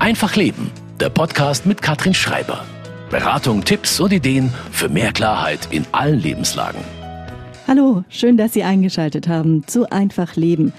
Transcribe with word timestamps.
Einfach 0.00 0.34
Leben, 0.34 0.70
der 0.98 1.10
Podcast 1.10 1.66
mit 1.66 1.82
Katrin 1.82 2.14
Schreiber. 2.14 2.64
Beratung, 3.10 3.64
Tipps 3.66 4.00
und 4.00 4.14
Ideen 4.14 4.50
für 4.72 4.88
mehr 4.88 5.12
Klarheit 5.12 5.68
in 5.70 5.84
allen 5.92 6.18
Lebenslagen. 6.18 6.80
Hallo, 7.68 8.02
schön, 8.08 8.38
dass 8.38 8.54
Sie 8.54 8.62
eingeschaltet 8.62 9.28
haben 9.28 9.66
zu 9.66 9.92
Einfach 9.92 10.36
Leben. 10.36 10.72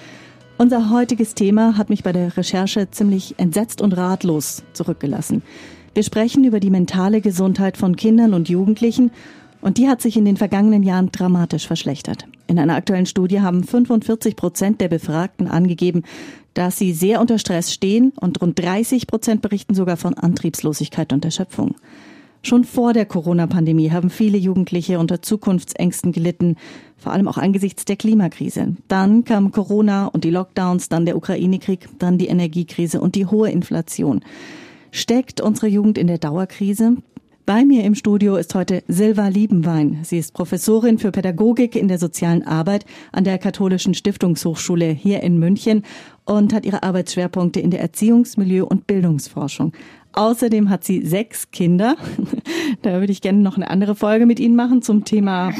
Unser 0.58 0.90
heutiges 0.90 1.36
Thema 1.36 1.78
hat 1.78 1.92
mich 1.92 2.02
bei 2.02 2.14
der 2.14 2.36
Recherche 2.36 2.90
ziemlich 2.90 3.36
entsetzt 3.38 3.80
und 3.80 3.96
ratlos 3.96 4.64
zurückgelassen. 4.74 5.44
Wir 5.94 6.02
sprechen 6.02 6.44
über 6.44 6.60
die 6.60 6.72
mentale 6.72 7.22
Gesundheit 7.22 7.78
von 7.78 7.96
Kindern 7.96 8.34
und 8.34 8.50
Jugendlichen 8.50 9.12
und 9.62 9.78
die 9.78 9.88
hat 9.88 10.02
sich 10.02 10.18
in 10.18 10.26
den 10.26 10.38
vergangenen 10.38 10.84
Jahren 10.84 11.12
dramatisch 11.12 11.68
verschlechtert. 11.68 12.28
In 12.48 12.60
einer 12.60 12.76
aktuellen 12.76 13.06
Studie 13.06 13.42
haben 13.42 13.64
45 13.64 14.36
Prozent 14.36 14.82
der 14.82 14.90
Befragten 14.90 15.48
angegeben, 15.48 16.04
dass 16.54 16.78
sie 16.78 16.94
sehr 16.94 17.22
unter 17.22 17.40
Stress 17.40 17.72
stehen 17.72 18.12
und 18.20 18.42
rund 18.42 18.60
30 18.60 19.08
Prozent 19.08 19.42
berichten 19.42 19.74
sogar 19.74 19.98
von 19.98 20.16
Antriebslosigkeit 20.16 21.14
und 21.14 21.24
Erschöpfung. 21.24 21.76
Schon 22.44 22.64
vor 22.64 22.94
der 22.94 23.06
Corona-Pandemie 23.06 23.92
haben 23.92 24.10
viele 24.10 24.38
Jugendliche 24.38 24.98
unter 24.98 25.22
Zukunftsängsten 25.22 26.12
gelitten, 26.12 26.56
vor 26.98 27.12
allem 27.12 27.28
auch 27.28 27.38
angesichts 27.38 27.86
der 27.86 27.98
Klimakrise. 27.98 28.76
Dann 28.88 29.24
kam 29.26 29.52
Corona 29.52 30.08
und 30.08 30.24
die 30.24 30.32
Lockdowns, 30.32 30.90
dann 30.90 31.06
der 31.06 31.18
Ukraine-Krieg, 31.18 31.88
dann 32.00 32.18
die 32.18 32.28
Energiekrise 32.28 33.00
und 33.00 33.14
die 33.14 33.28
hohe 33.28 33.52
Inflation. 33.52 34.22
Steckt 34.90 35.40
unsere 35.40 35.68
Jugend 35.68 36.00
in 36.00 36.08
der 36.08 36.18
Dauerkrise? 36.18 36.98
Bei 37.46 37.66
mir 37.66 37.84
im 37.86 37.96
Studio 37.96 38.36
ist 38.36 38.54
heute 38.54 38.84
Silva 38.88 39.28
Liebenwein. 39.28 40.00
Sie 40.04 40.20
ist 40.20 40.34
Professorin 40.34 41.00
für 41.00 41.12
Pädagogik 41.12 41.76
in 41.76 41.88
der 41.88 41.98
sozialen 41.98 42.46
Arbeit 42.46 42.86
an 43.12 43.24
der 43.24 43.40
Katholischen 43.40 43.96
Stiftungshochschule 43.96 44.86
hier 44.86 45.24
in 45.24 45.40
München 45.40 45.84
und 46.26 46.54
hat 46.54 46.66
ihre 46.66 46.84
Arbeitsschwerpunkte 46.84 47.60
in 47.60 47.72
der 47.72 47.82
Erziehungs-, 47.82 48.38
Milieu- 48.38 48.68
und 48.68 48.86
Bildungsforschung. 48.86 49.74
Außerdem 50.14 50.70
hat 50.70 50.84
sie 50.84 51.06
sechs 51.06 51.52
Kinder. 51.52 51.96
Da 52.84 53.00
würde 53.00 53.12
ich 53.12 53.22
gerne 53.22 53.40
noch 53.40 53.58
eine 53.58 53.70
andere 53.70 53.96
Folge 53.96 54.26
mit 54.26 54.40
Ihnen 54.40 54.56
machen 54.56 54.82
zum 54.82 55.04
Thema 55.04 55.54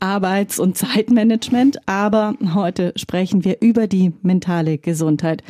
Arbeits- 0.00 0.60
und 0.60 0.76
Zeitmanagement. 0.76 1.78
Aber 1.86 2.34
heute 2.54 2.92
sprechen 2.94 3.44
wir 3.44 3.62
über 3.62 3.86
die 3.86 4.12
mentale 4.22 4.78
Gesundheit. 4.78 5.42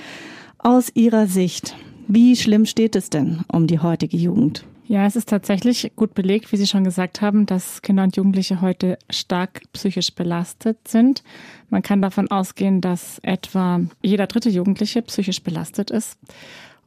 Aus 0.58 0.90
Ihrer 0.94 1.26
Sicht, 1.26 1.76
wie 2.06 2.36
schlimm 2.36 2.66
steht 2.66 2.96
es 2.96 3.10
denn 3.10 3.40
um 3.52 3.66
die 3.66 3.80
heutige 3.80 4.16
Jugend? 4.16 4.64
Ja, 4.88 5.04
es 5.04 5.16
ist 5.16 5.28
tatsächlich 5.28 5.92
gut 5.96 6.14
belegt, 6.14 6.50
wie 6.50 6.56
Sie 6.56 6.66
schon 6.66 6.82
gesagt 6.82 7.20
haben, 7.20 7.44
dass 7.44 7.82
Kinder 7.82 8.04
und 8.04 8.16
Jugendliche 8.16 8.62
heute 8.62 8.98
stark 9.10 9.60
psychisch 9.74 10.14
belastet 10.14 10.88
sind. 10.88 11.22
Man 11.68 11.82
kann 11.82 12.00
davon 12.00 12.30
ausgehen, 12.30 12.80
dass 12.80 13.18
etwa 13.18 13.82
jeder 14.00 14.26
dritte 14.26 14.48
Jugendliche 14.48 15.02
psychisch 15.02 15.42
belastet 15.42 15.90
ist 15.90 16.18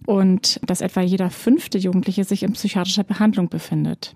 und 0.07 0.59
dass 0.65 0.81
etwa 0.81 1.01
jeder 1.01 1.29
fünfte 1.29 1.77
Jugendliche 1.77 2.23
sich 2.23 2.41
in 2.41 2.53
psychiatrischer 2.53 3.03
Behandlung 3.03 3.49
befindet. 3.49 4.15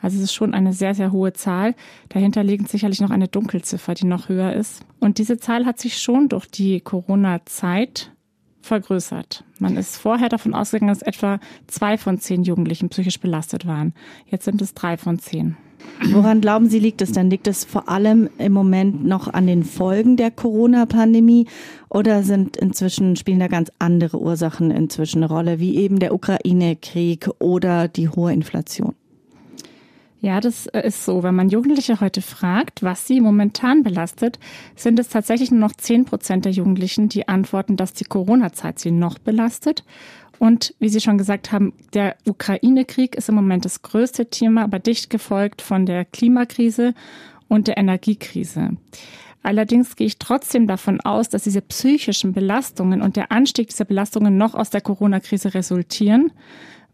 Also 0.00 0.16
es 0.16 0.24
ist 0.24 0.34
schon 0.34 0.54
eine 0.54 0.72
sehr, 0.72 0.94
sehr 0.94 1.12
hohe 1.12 1.34
Zahl. 1.34 1.74
Dahinter 2.08 2.42
liegt 2.42 2.70
sicherlich 2.70 3.02
noch 3.02 3.10
eine 3.10 3.28
Dunkelziffer, 3.28 3.92
die 3.92 4.06
noch 4.06 4.30
höher 4.30 4.54
ist. 4.54 4.80
Und 4.98 5.18
diese 5.18 5.36
Zahl 5.36 5.66
hat 5.66 5.78
sich 5.78 5.98
schon 5.98 6.30
durch 6.30 6.46
die 6.46 6.80
Corona-Zeit 6.80 8.12
vergrößert. 8.66 9.44
Man 9.58 9.76
ist 9.76 9.96
vorher 9.96 10.28
davon 10.28 10.54
ausgegangen, 10.54 10.92
dass 10.92 11.02
etwa 11.02 11.40
zwei 11.66 11.96
von 11.96 12.18
zehn 12.18 12.42
Jugendlichen 12.42 12.88
psychisch 12.88 13.20
belastet 13.20 13.66
waren. 13.66 13.94
Jetzt 14.26 14.44
sind 14.44 14.60
es 14.60 14.74
drei 14.74 14.96
von 14.96 15.18
zehn. 15.18 15.56
Woran 16.10 16.40
glauben 16.40 16.68
Sie, 16.68 16.78
liegt 16.78 17.00
es 17.00 17.12
denn? 17.12 17.30
Liegt 17.30 17.46
es 17.46 17.64
vor 17.64 17.88
allem 17.88 18.28
im 18.38 18.52
Moment 18.52 19.04
noch 19.04 19.32
an 19.32 19.46
den 19.46 19.62
Folgen 19.62 20.16
der 20.16 20.30
Corona-Pandemie 20.30 21.46
oder 21.88 22.22
sind 22.22 22.56
inzwischen, 22.56 23.16
spielen 23.16 23.40
da 23.40 23.48
ganz 23.48 23.70
andere 23.78 24.20
Ursachen 24.20 24.70
inzwischen 24.70 25.22
eine 25.22 25.32
Rolle, 25.32 25.58
wie 25.58 25.76
eben 25.76 25.98
der 25.98 26.14
Ukraine-Krieg 26.14 27.28
oder 27.38 27.88
die 27.88 28.08
hohe 28.08 28.32
Inflation? 28.32 28.94
Ja, 30.20 30.40
das 30.40 30.66
äh, 30.68 30.86
ist 30.86 31.04
so. 31.04 31.22
Wenn 31.22 31.34
man 31.34 31.48
Jugendliche 31.48 32.00
heute 32.00 32.22
fragt, 32.22 32.82
was 32.82 33.06
sie 33.06 33.20
momentan 33.20 33.82
belastet, 33.82 34.38
sind 34.74 34.98
es 34.98 35.08
tatsächlich 35.08 35.50
nur 35.50 35.60
noch 35.60 35.74
10 35.74 36.04
Prozent 36.06 36.44
der 36.44 36.52
Jugendlichen, 36.52 37.08
die 37.08 37.28
antworten, 37.28 37.76
dass 37.76 37.92
die 37.92 38.04
Corona-Zeit 38.04 38.78
sie 38.78 38.90
noch 38.90 39.18
belastet. 39.18 39.84
Und 40.38 40.74
wie 40.78 40.90
Sie 40.90 41.00
schon 41.00 41.16
gesagt 41.16 41.50
haben, 41.50 41.72
der 41.94 42.16
Ukraine-Krieg 42.26 43.14
ist 43.14 43.30
im 43.30 43.34
Moment 43.34 43.64
das 43.64 43.80
größte 43.82 44.28
Thema, 44.28 44.64
aber 44.64 44.78
dicht 44.78 45.08
gefolgt 45.08 45.62
von 45.62 45.86
der 45.86 46.04
Klimakrise 46.04 46.92
und 47.48 47.68
der 47.68 47.78
Energiekrise. 47.78 48.76
Allerdings 49.42 49.96
gehe 49.96 50.08
ich 50.08 50.18
trotzdem 50.18 50.66
davon 50.66 51.00
aus, 51.00 51.28
dass 51.28 51.44
diese 51.44 51.62
psychischen 51.62 52.32
Belastungen 52.32 53.00
und 53.00 53.16
der 53.16 53.30
Anstieg 53.30 53.68
dieser 53.68 53.84
Belastungen 53.84 54.36
noch 54.36 54.54
aus 54.54 54.70
der 54.70 54.80
Corona-Krise 54.80 55.54
resultieren 55.54 56.32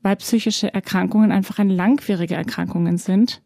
weil 0.03 0.17
psychische 0.17 0.73
Erkrankungen 0.73 1.33
einfach 1.33 1.59
eine 1.59 1.75
langwierige 1.75 2.35
Erkrankungen 2.35 2.99
sind 2.99 3.43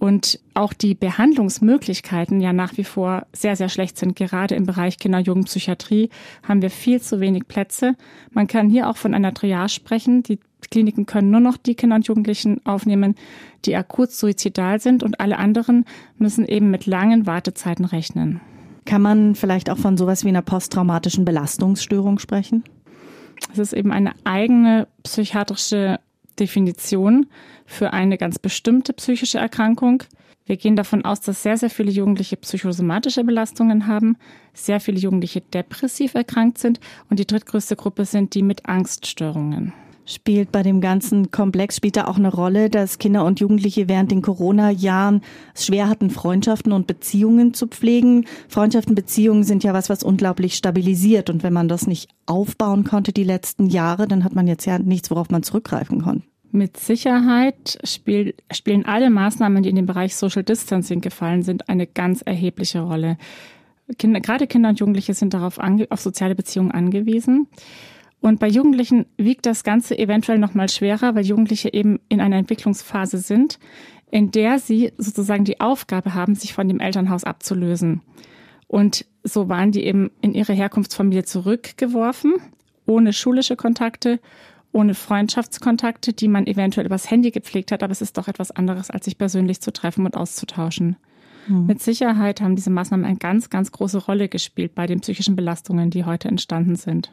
und 0.00 0.40
auch 0.54 0.72
die 0.72 0.94
Behandlungsmöglichkeiten 0.94 2.40
ja 2.40 2.54
nach 2.54 2.76
wie 2.78 2.84
vor 2.84 3.26
sehr, 3.34 3.54
sehr 3.54 3.68
schlecht 3.68 3.98
sind. 3.98 4.16
Gerade 4.16 4.54
im 4.54 4.64
Bereich 4.64 4.98
Kinder- 4.98 5.18
und 5.18 5.26
Jugendpsychiatrie 5.26 6.08
haben 6.42 6.62
wir 6.62 6.70
viel 6.70 7.02
zu 7.02 7.20
wenig 7.20 7.46
Plätze. 7.46 7.94
Man 8.32 8.46
kann 8.46 8.70
hier 8.70 8.88
auch 8.88 8.96
von 8.96 9.12
einer 9.12 9.34
Triage 9.34 9.68
sprechen. 9.68 10.22
Die 10.22 10.40
Kliniken 10.70 11.04
können 11.04 11.30
nur 11.30 11.40
noch 11.40 11.58
die 11.58 11.74
Kinder 11.74 11.96
und 11.96 12.06
Jugendlichen 12.06 12.64
aufnehmen, 12.64 13.14
die 13.66 13.76
akut 13.76 14.10
suizidal 14.10 14.80
sind 14.80 15.02
und 15.02 15.20
alle 15.20 15.38
anderen 15.38 15.84
müssen 16.16 16.46
eben 16.46 16.70
mit 16.70 16.86
langen 16.86 17.26
Wartezeiten 17.26 17.84
rechnen. 17.84 18.40
Kann 18.86 19.02
man 19.02 19.34
vielleicht 19.34 19.68
auch 19.68 19.78
von 19.78 19.98
sowas 19.98 20.24
wie 20.24 20.28
einer 20.28 20.42
posttraumatischen 20.42 21.26
Belastungsstörung 21.26 22.18
sprechen? 22.18 22.64
Es 23.52 23.58
ist 23.58 23.72
eben 23.72 23.92
eine 23.92 24.14
eigene 24.24 24.86
psychiatrische 25.02 26.00
Definition 26.38 27.26
für 27.66 27.92
eine 27.92 28.18
ganz 28.18 28.38
bestimmte 28.38 28.92
psychische 28.92 29.38
Erkrankung. 29.38 30.02
Wir 30.46 30.56
gehen 30.56 30.76
davon 30.76 31.04
aus, 31.04 31.20
dass 31.20 31.42
sehr, 31.42 31.56
sehr 31.56 31.70
viele 31.70 31.90
Jugendliche 31.90 32.36
psychosomatische 32.36 33.22
Belastungen 33.24 33.86
haben, 33.86 34.16
sehr 34.52 34.80
viele 34.80 34.98
Jugendliche 34.98 35.40
depressiv 35.40 36.14
erkrankt 36.14 36.58
sind 36.58 36.80
und 37.08 37.20
die 37.20 37.26
drittgrößte 37.26 37.76
Gruppe 37.76 38.04
sind 38.04 38.34
die 38.34 38.42
mit 38.42 38.66
Angststörungen 38.66 39.72
spielt 40.04 40.52
bei 40.52 40.62
dem 40.62 40.80
ganzen 40.80 41.30
Komplex, 41.30 41.76
spielt 41.76 41.96
da 41.96 42.06
auch 42.06 42.16
eine 42.16 42.32
Rolle, 42.32 42.70
dass 42.70 42.98
Kinder 42.98 43.24
und 43.24 43.40
Jugendliche 43.40 43.88
während 43.88 44.10
den 44.10 44.22
Corona-Jahren 44.22 45.22
es 45.54 45.66
schwer 45.66 45.88
hatten, 45.88 46.10
Freundschaften 46.10 46.72
und 46.72 46.86
Beziehungen 46.86 47.54
zu 47.54 47.66
pflegen. 47.66 48.26
Freundschaften, 48.48 48.94
Beziehungen 48.94 49.44
sind 49.44 49.64
ja 49.64 49.72
was, 49.72 49.88
was 49.88 50.02
unglaublich 50.02 50.54
stabilisiert. 50.54 51.30
Und 51.30 51.42
wenn 51.42 51.52
man 51.52 51.68
das 51.68 51.86
nicht 51.86 52.10
aufbauen 52.26 52.84
konnte 52.84 53.12
die 53.12 53.24
letzten 53.24 53.66
Jahre, 53.66 54.08
dann 54.08 54.24
hat 54.24 54.34
man 54.34 54.46
jetzt 54.46 54.64
ja 54.64 54.78
nichts, 54.78 55.10
worauf 55.10 55.30
man 55.30 55.42
zurückgreifen 55.42 56.02
konnte. 56.02 56.26
Mit 56.52 56.76
Sicherheit 56.78 57.78
spiel, 57.84 58.34
spielen 58.52 58.84
alle 58.84 59.08
Maßnahmen, 59.10 59.62
die 59.62 59.68
in 59.68 59.76
den 59.76 59.86
Bereich 59.86 60.16
Social 60.16 60.42
Distancing 60.42 61.00
gefallen 61.00 61.42
sind, 61.44 61.68
eine 61.68 61.86
ganz 61.86 62.22
erhebliche 62.22 62.80
Rolle. 62.80 63.18
Kinder, 63.98 64.20
gerade 64.20 64.46
Kinder 64.46 64.70
und 64.70 64.80
Jugendliche 64.80 65.14
sind 65.14 65.34
darauf 65.34 65.60
ange, 65.60 65.86
auf 65.90 66.00
soziale 66.00 66.34
Beziehungen 66.34 66.72
angewiesen. 66.72 67.46
Und 68.20 68.38
bei 68.38 68.48
Jugendlichen 68.48 69.06
wiegt 69.16 69.46
das 69.46 69.64
Ganze 69.64 69.98
eventuell 69.98 70.38
noch 70.38 70.54
mal 70.54 70.68
schwerer, 70.68 71.14
weil 71.14 71.24
Jugendliche 71.24 71.72
eben 71.72 72.00
in 72.08 72.20
einer 72.20 72.36
Entwicklungsphase 72.36 73.18
sind, 73.18 73.58
in 74.10 74.30
der 74.30 74.58
sie 74.58 74.92
sozusagen 74.98 75.44
die 75.44 75.60
Aufgabe 75.60 76.14
haben, 76.14 76.34
sich 76.34 76.52
von 76.52 76.68
dem 76.68 76.80
Elternhaus 76.80 77.24
abzulösen. 77.24 78.02
Und 78.66 79.06
so 79.24 79.48
waren 79.48 79.72
die 79.72 79.84
eben 79.84 80.10
in 80.20 80.34
ihre 80.34 80.52
Herkunftsfamilie 80.52 81.24
zurückgeworfen, 81.24 82.34
ohne 82.86 83.12
schulische 83.12 83.56
Kontakte, 83.56 84.20
ohne 84.72 84.94
Freundschaftskontakte, 84.94 86.12
die 86.12 86.28
man 86.28 86.46
eventuell 86.46 86.86
übers 86.86 87.10
Handy 87.10 87.30
gepflegt 87.30 87.72
hat, 87.72 87.82
aber 87.82 87.92
es 87.92 88.02
ist 88.02 88.16
doch 88.18 88.28
etwas 88.28 88.50
anderes, 88.50 88.90
als 88.90 89.06
sich 89.06 89.18
persönlich 89.18 89.60
zu 89.60 89.72
treffen 89.72 90.06
und 90.06 90.16
auszutauschen. 90.16 90.96
Mhm. 91.48 91.66
Mit 91.66 91.80
Sicherheit 91.80 92.40
haben 92.40 92.54
diese 92.54 92.70
Maßnahmen 92.70 93.06
eine 93.06 93.18
ganz, 93.18 93.50
ganz 93.50 93.72
große 93.72 93.98
Rolle 93.98 94.28
gespielt 94.28 94.74
bei 94.74 94.86
den 94.86 95.00
psychischen 95.00 95.36
Belastungen, 95.36 95.90
die 95.90 96.04
heute 96.04 96.28
entstanden 96.28 96.76
sind. 96.76 97.10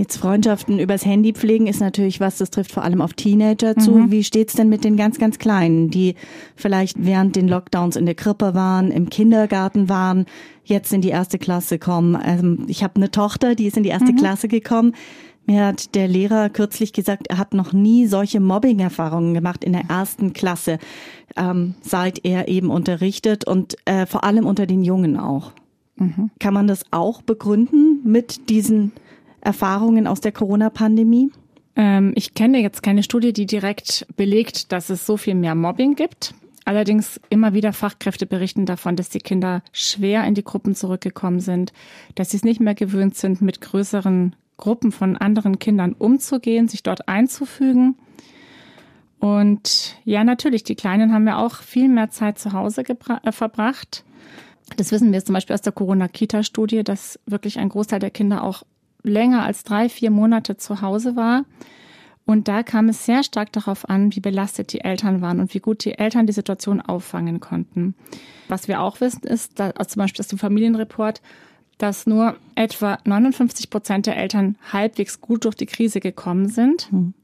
Jetzt 0.00 0.16
Freundschaften 0.16 0.78
übers 0.78 1.04
Handy 1.04 1.34
pflegen 1.34 1.66
ist 1.66 1.82
natürlich 1.82 2.20
was, 2.20 2.38
das 2.38 2.48
trifft 2.48 2.72
vor 2.72 2.84
allem 2.84 3.02
auf 3.02 3.12
Teenager 3.12 3.76
zu. 3.76 3.90
Mhm. 3.90 4.10
Wie 4.10 4.24
steht's 4.24 4.54
denn 4.54 4.70
mit 4.70 4.82
den 4.82 4.96
ganz, 4.96 5.18
ganz 5.18 5.38
Kleinen, 5.38 5.90
die 5.90 6.14
vielleicht 6.56 7.04
während 7.04 7.36
den 7.36 7.46
Lockdowns 7.46 7.96
in 7.96 8.06
der 8.06 8.14
Krippe 8.14 8.54
waren, 8.54 8.90
im 8.92 9.10
Kindergarten 9.10 9.90
waren, 9.90 10.24
jetzt 10.64 10.94
in 10.94 11.02
die 11.02 11.10
erste 11.10 11.38
Klasse 11.38 11.78
kommen? 11.78 12.18
Ähm, 12.24 12.64
ich 12.66 12.82
habe 12.82 12.96
eine 12.96 13.10
Tochter, 13.10 13.54
die 13.54 13.66
ist 13.66 13.76
in 13.76 13.82
die 13.82 13.90
erste 13.90 14.12
mhm. 14.12 14.16
Klasse 14.16 14.48
gekommen. 14.48 14.94
Mir 15.44 15.66
hat 15.66 15.94
der 15.94 16.08
Lehrer 16.08 16.48
kürzlich 16.48 16.94
gesagt, 16.94 17.26
er 17.26 17.36
hat 17.36 17.52
noch 17.52 17.74
nie 17.74 18.06
solche 18.06 18.40
Mobbing-Erfahrungen 18.40 19.34
gemacht 19.34 19.64
in 19.64 19.74
der 19.74 19.84
ersten 19.90 20.32
Klasse, 20.32 20.78
ähm, 21.36 21.74
seit 21.82 22.24
er 22.24 22.48
eben 22.48 22.70
unterrichtet 22.70 23.46
und 23.46 23.76
äh, 23.84 24.06
vor 24.06 24.24
allem 24.24 24.46
unter 24.46 24.64
den 24.64 24.82
Jungen 24.82 25.18
auch. 25.18 25.52
Mhm. 25.96 26.30
Kann 26.40 26.54
man 26.54 26.68
das 26.68 26.84
auch 26.90 27.20
begründen 27.20 28.00
mit 28.02 28.48
diesen 28.48 28.92
Erfahrungen 29.40 30.06
aus 30.06 30.20
der 30.20 30.32
Corona-Pandemie? 30.32 31.30
Ähm, 31.76 32.12
ich 32.14 32.34
kenne 32.34 32.60
jetzt 32.60 32.82
keine 32.82 33.02
Studie, 33.02 33.32
die 33.32 33.46
direkt 33.46 34.06
belegt, 34.16 34.72
dass 34.72 34.90
es 34.90 35.06
so 35.06 35.16
viel 35.16 35.34
mehr 35.34 35.54
Mobbing 35.54 35.94
gibt. 35.94 36.34
Allerdings 36.64 37.20
immer 37.30 37.54
wieder 37.54 37.72
Fachkräfte 37.72 38.26
berichten 38.26 38.66
davon, 38.66 38.96
dass 38.96 39.08
die 39.08 39.18
Kinder 39.18 39.62
schwer 39.72 40.24
in 40.24 40.34
die 40.34 40.44
Gruppen 40.44 40.74
zurückgekommen 40.74 41.40
sind, 41.40 41.72
dass 42.14 42.30
sie 42.30 42.36
es 42.36 42.44
nicht 42.44 42.60
mehr 42.60 42.74
gewöhnt 42.74 43.16
sind, 43.16 43.40
mit 43.40 43.60
größeren 43.60 44.36
Gruppen 44.56 44.92
von 44.92 45.16
anderen 45.16 45.58
Kindern 45.58 45.94
umzugehen, 45.94 46.68
sich 46.68 46.82
dort 46.82 47.08
einzufügen. 47.08 47.96
Und 49.18 49.96
ja, 50.04 50.22
natürlich, 50.22 50.64
die 50.64 50.74
Kleinen 50.74 51.12
haben 51.12 51.26
ja 51.26 51.38
auch 51.44 51.56
viel 51.56 51.88
mehr 51.88 52.10
Zeit 52.10 52.38
zu 52.38 52.52
Hause 52.52 52.82
äh, 52.82 53.32
verbracht. 53.32 54.04
Das 54.76 54.92
wissen 54.92 55.12
wir 55.12 55.24
zum 55.24 55.34
Beispiel 55.34 55.54
aus 55.54 55.62
der 55.62 55.72
Corona-Kita-Studie, 55.72 56.84
dass 56.84 57.18
wirklich 57.26 57.58
ein 57.58 57.68
Großteil 57.68 57.98
der 57.98 58.10
Kinder 58.10 58.44
auch 58.44 58.62
länger 59.02 59.44
als 59.44 59.64
drei, 59.64 59.88
vier 59.88 60.10
Monate 60.10 60.56
zu 60.56 60.80
Hause 60.82 61.16
war. 61.16 61.44
Und 62.26 62.46
da 62.46 62.62
kam 62.62 62.88
es 62.88 63.04
sehr 63.04 63.24
stark 63.24 63.52
darauf 63.52 63.88
an, 63.88 64.14
wie 64.14 64.20
belastet 64.20 64.72
die 64.72 64.82
Eltern 64.82 65.20
waren 65.20 65.40
und 65.40 65.52
wie 65.52 65.58
gut 65.58 65.84
die 65.84 65.98
Eltern 65.98 66.26
die 66.26 66.32
Situation 66.32 66.80
auffangen 66.80 67.40
konnten. 67.40 67.94
Was 68.48 68.68
wir 68.68 68.80
auch 68.80 69.00
wissen, 69.00 69.24
ist, 69.24 69.58
dass, 69.58 69.74
also 69.74 69.90
zum 69.90 70.00
Beispiel 70.00 70.22
aus 70.22 70.28
dem 70.28 70.38
Familienreport, 70.38 71.22
dass 71.78 72.06
nur 72.06 72.36
etwa 72.54 72.98
59 73.04 73.70
Prozent 73.70 74.06
der 74.06 74.16
Eltern 74.16 74.56
halbwegs 74.72 75.20
gut 75.20 75.44
durch 75.44 75.56
die 75.56 75.66
Krise 75.66 75.98
gekommen 75.98 76.48
sind. 76.48 76.88
Hm. 76.90 77.14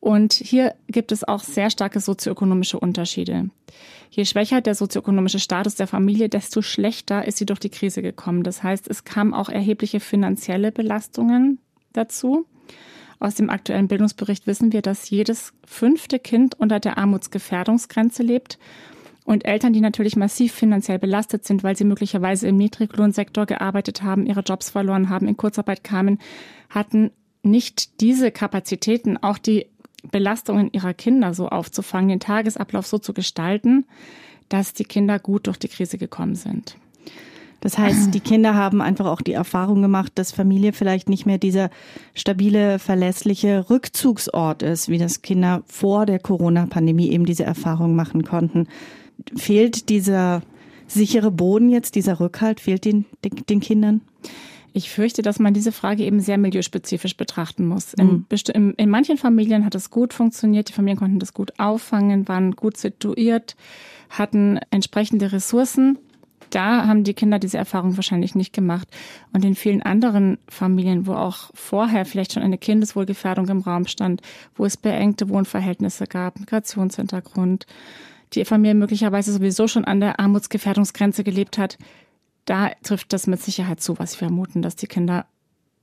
Und 0.00 0.32
hier 0.32 0.74
gibt 0.86 1.10
es 1.12 1.26
auch 1.26 1.42
sehr 1.42 1.70
starke 1.70 2.00
sozioökonomische 2.00 2.78
Unterschiede. 2.78 3.50
Je 4.10 4.24
schwächer 4.24 4.60
der 4.60 4.74
sozioökonomische 4.74 5.40
Status 5.40 5.74
der 5.74 5.86
Familie, 5.86 6.28
desto 6.28 6.62
schlechter 6.62 7.26
ist 7.26 7.38
sie 7.38 7.46
durch 7.46 7.58
die 7.58 7.70
Krise 7.70 8.00
gekommen. 8.00 8.42
Das 8.42 8.62
heißt, 8.62 8.88
es 8.88 9.04
kamen 9.04 9.34
auch 9.34 9.48
erhebliche 9.48 10.00
finanzielle 10.00 10.72
Belastungen 10.72 11.58
dazu. 11.92 12.46
Aus 13.20 13.34
dem 13.34 13.50
aktuellen 13.50 13.88
Bildungsbericht 13.88 14.46
wissen 14.46 14.72
wir, 14.72 14.82
dass 14.82 15.10
jedes 15.10 15.52
fünfte 15.66 16.20
Kind 16.20 16.54
unter 16.58 16.78
der 16.78 16.98
Armutsgefährdungsgrenze 16.98 18.22
lebt. 18.22 18.58
Und 19.24 19.44
Eltern, 19.44 19.72
die 19.72 19.80
natürlich 19.80 20.16
massiv 20.16 20.54
finanziell 20.54 20.98
belastet 20.98 21.44
sind, 21.44 21.62
weil 21.62 21.76
sie 21.76 21.84
möglicherweise 21.84 22.48
im 22.48 22.56
Niedriglohnsektor 22.56 23.44
gearbeitet 23.44 24.02
haben, 24.02 24.24
ihre 24.24 24.40
Jobs 24.40 24.70
verloren 24.70 25.10
haben, 25.10 25.28
in 25.28 25.36
Kurzarbeit 25.36 25.84
kamen, 25.84 26.18
hatten 26.70 27.10
nicht 27.42 28.00
diese 28.00 28.30
Kapazitäten, 28.30 29.18
auch 29.18 29.36
die 29.36 29.66
Belastungen 30.10 30.70
ihrer 30.72 30.94
Kinder 30.94 31.34
so 31.34 31.48
aufzufangen, 31.48 32.08
den 32.08 32.20
Tagesablauf 32.20 32.86
so 32.86 32.98
zu 32.98 33.12
gestalten, 33.12 33.84
dass 34.48 34.72
die 34.72 34.84
Kinder 34.84 35.18
gut 35.18 35.46
durch 35.46 35.58
die 35.58 35.68
Krise 35.68 35.98
gekommen 35.98 36.34
sind. 36.34 36.76
Das 37.60 37.76
heißt, 37.76 38.14
die 38.14 38.20
Kinder 38.20 38.54
haben 38.54 38.80
einfach 38.80 39.06
auch 39.06 39.20
die 39.20 39.32
Erfahrung 39.32 39.82
gemacht, 39.82 40.12
dass 40.14 40.30
Familie 40.30 40.72
vielleicht 40.72 41.08
nicht 41.08 41.26
mehr 41.26 41.38
dieser 41.38 41.70
stabile, 42.14 42.78
verlässliche 42.78 43.68
Rückzugsort 43.68 44.62
ist, 44.62 44.88
wie 44.88 44.98
das 44.98 45.22
Kinder 45.22 45.62
vor 45.66 46.06
der 46.06 46.20
Corona-Pandemie 46.20 47.10
eben 47.10 47.26
diese 47.26 47.42
Erfahrung 47.42 47.96
machen 47.96 48.22
konnten. 48.22 48.68
Fehlt 49.36 49.88
dieser 49.88 50.42
sichere 50.86 51.32
Boden 51.32 51.68
jetzt, 51.68 51.96
dieser 51.96 52.20
Rückhalt, 52.20 52.60
fehlt 52.60 52.84
den, 52.84 53.06
den, 53.24 53.44
den 53.48 53.60
Kindern? 53.60 54.02
Ich 54.78 54.90
fürchte, 54.90 55.22
dass 55.22 55.40
man 55.40 55.54
diese 55.54 55.72
Frage 55.72 56.04
eben 56.04 56.20
sehr 56.20 56.38
milieuspezifisch 56.38 57.16
betrachten 57.16 57.66
muss. 57.66 57.94
In, 57.94 58.26
in, 58.54 58.74
in, 58.74 58.88
manchen 58.88 59.18
Familien 59.18 59.64
hat 59.64 59.74
es 59.74 59.90
gut 59.90 60.14
funktioniert, 60.14 60.68
die 60.68 60.72
Familien 60.72 60.96
konnten 60.96 61.18
das 61.18 61.34
gut 61.34 61.58
auffangen, 61.58 62.28
waren 62.28 62.52
gut 62.52 62.76
situiert, 62.76 63.56
hatten 64.08 64.60
entsprechende 64.70 65.32
Ressourcen. 65.32 65.98
Da 66.50 66.86
haben 66.86 67.02
die 67.02 67.14
Kinder 67.14 67.40
diese 67.40 67.58
Erfahrung 67.58 67.96
wahrscheinlich 67.96 68.36
nicht 68.36 68.52
gemacht. 68.52 68.86
Und 69.32 69.44
in 69.44 69.56
vielen 69.56 69.82
anderen 69.82 70.38
Familien, 70.48 71.08
wo 71.08 71.14
auch 71.14 71.50
vorher 71.54 72.04
vielleicht 72.04 72.34
schon 72.34 72.44
eine 72.44 72.56
Kindeswohlgefährdung 72.56 73.48
im 73.48 73.62
Raum 73.62 73.88
stand, 73.88 74.22
wo 74.54 74.64
es 74.64 74.76
beengte 74.76 75.28
Wohnverhältnisse 75.28 76.06
gab, 76.06 76.38
Migrationshintergrund, 76.38 77.66
die 78.34 78.44
Familie 78.44 78.76
möglicherweise 78.76 79.32
sowieso 79.32 79.66
schon 79.66 79.86
an 79.86 79.98
der 79.98 80.20
Armutsgefährdungsgrenze 80.20 81.24
gelebt 81.24 81.58
hat, 81.58 81.78
da 82.48 82.70
trifft 82.82 83.12
das 83.12 83.26
mit 83.26 83.42
Sicherheit 83.42 83.80
zu, 83.80 83.98
was 83.98 84.14
wir 84.14 84.28
vermuten, 84.28 84.62
dass 84.62 84.74
die 84.74 84.86
Kinder 84.86 85.26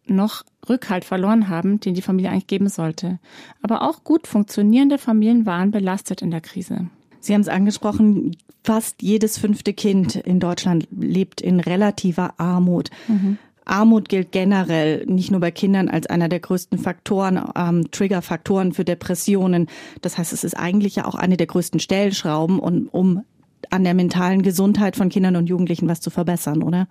noch 0.07 0.43
Rückhalt 0.67 1.05
verloren 1.05 1.47
haben, 1.47 1.79
den 1.79 1.93
die 1.93 2.01
Familie 2.01 2.31
eigentlich 2.31 2.47
geben 2.47 2.69
sollte. 2.69 3.19
Aber 3.61 3.83
auch 3.83 4.03
gut 4.03 4.27
funktionierende 4.27 4.97
Familien 4.97 5.45
waren 5.45 5.71
belastet 5.71 6.21
in 6.21 6.31
der 6.31 6.41
Krise. 6.41 6.87
Sie 7.19 7.33
haben 7.33 7.41
es 7.41 7.47
angesprochen, 7.47 8.35
fast 8.63 9.01
jedes 9.01 9.37
fünfte 9.37 9.73
Kind 9.73 10.15
in 10.15 10.39
Deutschland 10.39 10.87
lebt 10.91 11.41
in 11.41 11.59
relativer 11.59 12.33
Armut. 12.37 12.89
Mhm. 13.07 13.37
Armut 13.65 14.09
gilt 14.09 14.31
generell 14.31 15.05
nicht 15.07 15.31
nur 15.31 15.39
bei 15.39 15.49
Kindern 15.49 15.89
als 15.89 16.05
einer 16.07 16.29
der 16.29 16.39
größten 16.39 16.77
Faktoren, 16.77 17.41
ähm, 17.55 17.89
Triggerfaktoren 17.91 18.73
für 18.73 18.85
Depressionen. 18.85 19.67
Das 20.01 20.17
heißt, 20.17 20.33
es 20.33 20.43
ist 20.43 20.55
eigentlich 20.55 20.95
ja 20.95 21.05
auch 21.05 21.15
eine 21.15 21.37
der 21.37 21.47
größten 21.47 21.79
Stellschrauben, 21.79 22.59
um, 22.59 22.87
um 22.91 23.23
an 23.71 23.83
der 23.83 23.93
mentalen 23.93 24.41
Gesundheit 24.41 24.95
von 24.95 25.09
Kindern 25.09 25.35
und 25.35 25.47
Jugendlichen 25.47 25.87
was 25.87 26.01
zu 26.01 26.09
verbessern, 26.09 26.63
oder? 26.63 26.87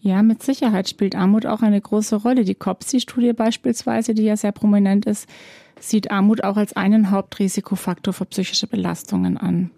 Ja, 0.00 0.22
mit 0.22 0.42
Sicherheit 0.42 0.88
spielt 0.88 1.14
Armut 1.14 1.46
auch 1.46 1.62
eine 1.62 1.80
große 1.80 2.16
Rolle. 2.16 2.44
Die 2.44 2.56
COPSI-Studie 2.56 3.32
beispielsweise, 3.34 4.14
die 4.14 4.24
ja 4.24 4.36
sehr 4.36 4.50
prominent 4.50 5.06
ist, 5.06 5.28
sieht 5.78 6.10
Armut 6.10 6.42
auch 6.42 6.56
als 6.56 6.74
einen 6.74 7.12
Hauptrisikofaktor 7.12 8.12
für 8.12 8.24
psychische 8.26 8.66
Belastungen 8.66 9.36
an. 9.36 9.70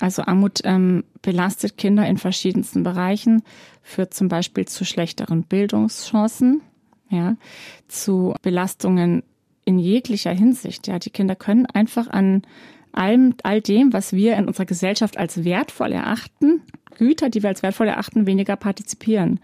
Also 0.00 0.22
Armut 0.22 0.60
ähm, 0.64 1.04
belastet 1.20 1.76
Kinder 1.76 2.06
in 2.06 2.16
verschiedensten 2.16 2.82
Bereichen, 2.82 3.42
führt 3.82 4.14
zum 4.14 4.28
Beispiel 4.28 4.66
zu 4.66 4.84
schlechteren 4.84 5.42
Bildungschancen, 5.42 6.62
ja, 7.08 7.36
zu 7.88 8.34
Belastungen 8.42 9.22
in 9.64 9.78
jeglicher 9.78 10.32
Hinsicht. 10.32 10.86
Ja, 10.86 10.98
die 10.98 11.10
Kinder 11.10 11.36
können 11.36 11.66
einfach 11.66 12.08
an 12.08 12.42
allem, 12.92 13.34
all 13.42 13.60
dem, 13.60 13.92
was 13.92 14.12
wir 14.12 14.36
in 14.36 14.46
unserer 14.46 14.66
Gesellschaft 14.66 15.16
als 15.16 15.44
wertvoll 15.44 15.92
erachten, 15.92 16.62
Güter, 16.98 17.30
die 17.30 17.42
wir 17.42 17.48
als 17.48 17.62
wertvoll 17.62 17.88
erachten, 17.88 18.26
weniger 18.26 18.56
partizipieren. 18.56 19.40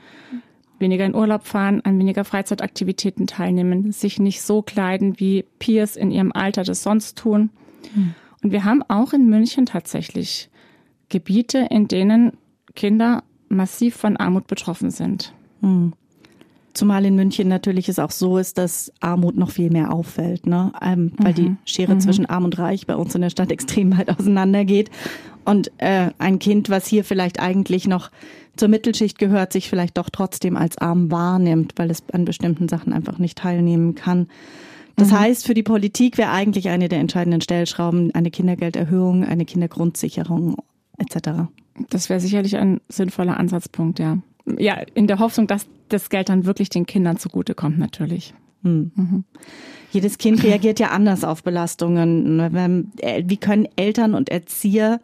Weniger 0.79 1.05
in 1.05 1.15
Urlaub 1.15 1.45
fahren, 1.45 1.81
an 1.85 1.99
weniger 1.99 2.25
Freizeitaktivitäten 2.25 3.27
teilnehmen, 3.27 3.91
sich 3.91 4.21
nicht 4.21 4.43
so 4.43 4.63
kleiden, 4.63 5.19
wie 5.19 5.45
Peers 5.59 5.97
in 5.97 6.11
ihrem 6.11 6.31
Alter 6.33 6.63
das 6.63 6.83
sonst 6.83 7.19
tun. 7.19 7.51
Mhm. 7.95 8.15
Und 8.43 8.53
wir 8.53 8.65
haben 8.65 8.83
auch 8.85 9.13
in 9.13 9.29
München 9.29 9.67
tatsächlich 9.67 10.51
Gebiete, 11.09 11.67
in 11.71 11.89
denen 11.89 12.33
Kinder 12.77 13.25
massiv 13.49 13.97
von 13.97 14.17
Armut 14.17 14.47
betroffen 14.47 14.91
sind. 14.91 15.33
Mhm. 15.61 15.95
Zumal 16.79 17.05
in 17.07 17.17
München 17.17 17.49
natürlich 17.49 17.89
es 17.89 17.99
auch 17.99 18.13
so 18.13 18.39
ist, 18.39 18.57
dass 18.57 18.93
Armut 19.01 19.37
noch 19.37 19.51
viel 19.51 19.69
mehr 19.69 19.93
auffällt, 19.93 20.47
ne? 20.47 20.71
Ähm, 20.81 21.11
weil 21.17 21.33
mhm. 21.33 21.35
die 21.35 21.57
Schere 21.65 21.97
mhm. 21.97 22.01
zwischen 22.01 22.27
Arm 22.27 22.45
und 22.45 22.57
Reich 22.57 22.87
bei 22.87 22.95
uns 22.95 23.17
in 23.17 23.21
der 23.21 23.31
Stadt 23.31 23.51
extrem 23.51 23.99
weit 23.99 24.17
auseinander 24.17 24.65
geht. 24.65 24.89
Und 25.45 25.73
äh, 25.79 26.11
ein 26.19 26.39
Kind, 26.39 26.71
was 26.71 26.87
hier 26.87 27.03
vielleicht 27.03 27.41
eigentlich 27.41 27.89
noch 27.89 28.13
zur 28.55 28.69
Mittelschicht 28.69 29.19
gehört, 29.19 29.53
sich 29.53 29.69
vielleicht 29.69 29.99
doch 29.99 30.09
trotzdem 30.09 30.57
als 30.57 30.79
arm 30.79 31.11
wahrnimmt, 31.11 31.73
weil 31.75 31.91
es 31.91 32.05
an 32.13 32.25
bestimmten 32.25 32.69
Sachen 32.69 32.93
einfach 32.93 33.19
nicht 33.19 33.39
teilnehmen 33.39 33.97
kann. 33.97 34.29
Das 34.95 35.11
mhm. 35.11 35.19
heißt, 35.19 35.47
für 35.49 35.55
die 35.55 35.65
Politik 35.65 36.17
wäre 36.17 36.31
eigentlich 36.31 36.69
eine 36.69 36.89
der 36.89 37.01
entscheidenden 37.01 37.41
Stellschrauben 37.41 38.15
eine 38.15 38.31
Kindergelderhöhung, 38.31 39.25
eine 39.25 39.47
Kindergrundsicherung 39.47 40.59
etc. 40.97 41.51
Das 41.91 42.09
wäre 42.09 42.21
sicherlich 42.21 42.57
ein 42.57 42.81
sinnvoller 42.89 43.37
Ansatzpunkt, 43.37 43.99
ja 43.99 44.19
ja, 44.59 44.81
in 44.95 45.07
der 45.07 45.19
Hoffnung, 45.19 45.47
dass 45.47 45.67
das 45.89 46.11
Geld 46.11 46.29
dann 46.29 46.47
wirklich 46.47 46.69
den 46.69 46.87
Kindern 46.87 47.19
zugutekommt, 47.19 47.79
natürlich. 47.79 48.35
Hm. 48.63 48.93
Mhm. 48.95 49.25
Jedes 49.91 50.19
Kind 50.19 50.43
reagiert 50.45 50.81
ja 50.81 50.89
anders 50.89 51.25
auf 51.25 51.43
Belastungen. 51.43 52.41
Äh, 53.01 53.25
wie 53.27 53.37
können 53.37 53.69
Eltern 53.77 54.15
und 54.15 54.29
Erzieher 54.29 55.01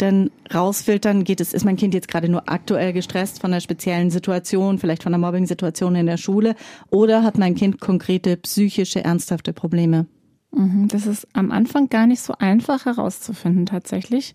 denn 0.00 0.30
rausfiltern, 0.52 1.24
geht 1.24 1.40
es, 1.40 1.54
ist 1.54 1.64
mein 1.64 1.76
Kind 1.76 1.94
jetzt 1.94 2.08
gerade 2.08 2.28
nur 2.28 2.48
aktuell 2.48 2.92
gestresst 2.92 3.40
von 3.40 3.52
einer 3.52 3.60
speziellen 3.60 4.10
Situation, 4.10 4.78
vielleicht 4.78 5.02
von 5.02 5.14
einer 5.14 5.26
Mobbing-Situation 5.26 5.94
in 5.94 6.06
der 6.06 6.18
Schule, 6.18 6.54
oder 6.90 7.22
hat 7.22 7.38
mein 7.38 7.54
Kind 7.54 7.80
konkrete 7.80 8.36
psychische, 8.36 9.02
ernsthafte 9.02 9.52
Probleme? 9.52 10.06
Mhm, 10.52 10.88
das 10.88 11.06
ist 11.06 11.26
am 11.32 11.50
Anfang 11.50 11.88
gar 11.88 12.06
nicht 12.06 12.20
so 12.20 12.34
einfach 12.38 12.84
herauszufinden, 12.84 13.66
tatsächlich 13.66 14.34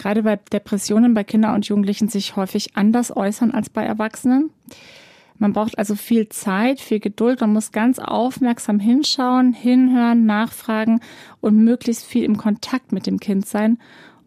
gerade 0.00 0.22
bei 0.22 0.36
Depressionen 0.36 1.14
bei 1.14 1.24
Kindern 1.24 1.54
und 1.54 1.66
Jugendlichen 1.66 2.08
sich 2.08 2.34
häufig 2.36 2.76
anders 2.76 3.14
äußern 3.14 3.52
als 3.52 3.70
bei 3.70 3.84
Erwachsenen. 3.84 4.50
Man 5.38 5.54
braucht 5.54 5.78
also 5.78 5.94
viel 5.94 6.28
Zeit, 6.28 6.80
viel 6.80 7.00
Geduld. 7.00 7.40
Man 7.40 7.52
muss 7.52 7.72
ganz 7.72 7.98
aufmerksam 7.98 8.78
hinschauen, 8.78 9.54
hinhören, 9.54 10.26
nachfragen 10.26 11.00
und 11.40 11.56
möglichst 11.56 12.04
viel 12.04 12.24
im 12.24 12.36
Kontakt 12.36 12.92
mit 12.92 13.06
dem 13.06 13.20
Kind 13.20 13.46
sein, 13.46 13.78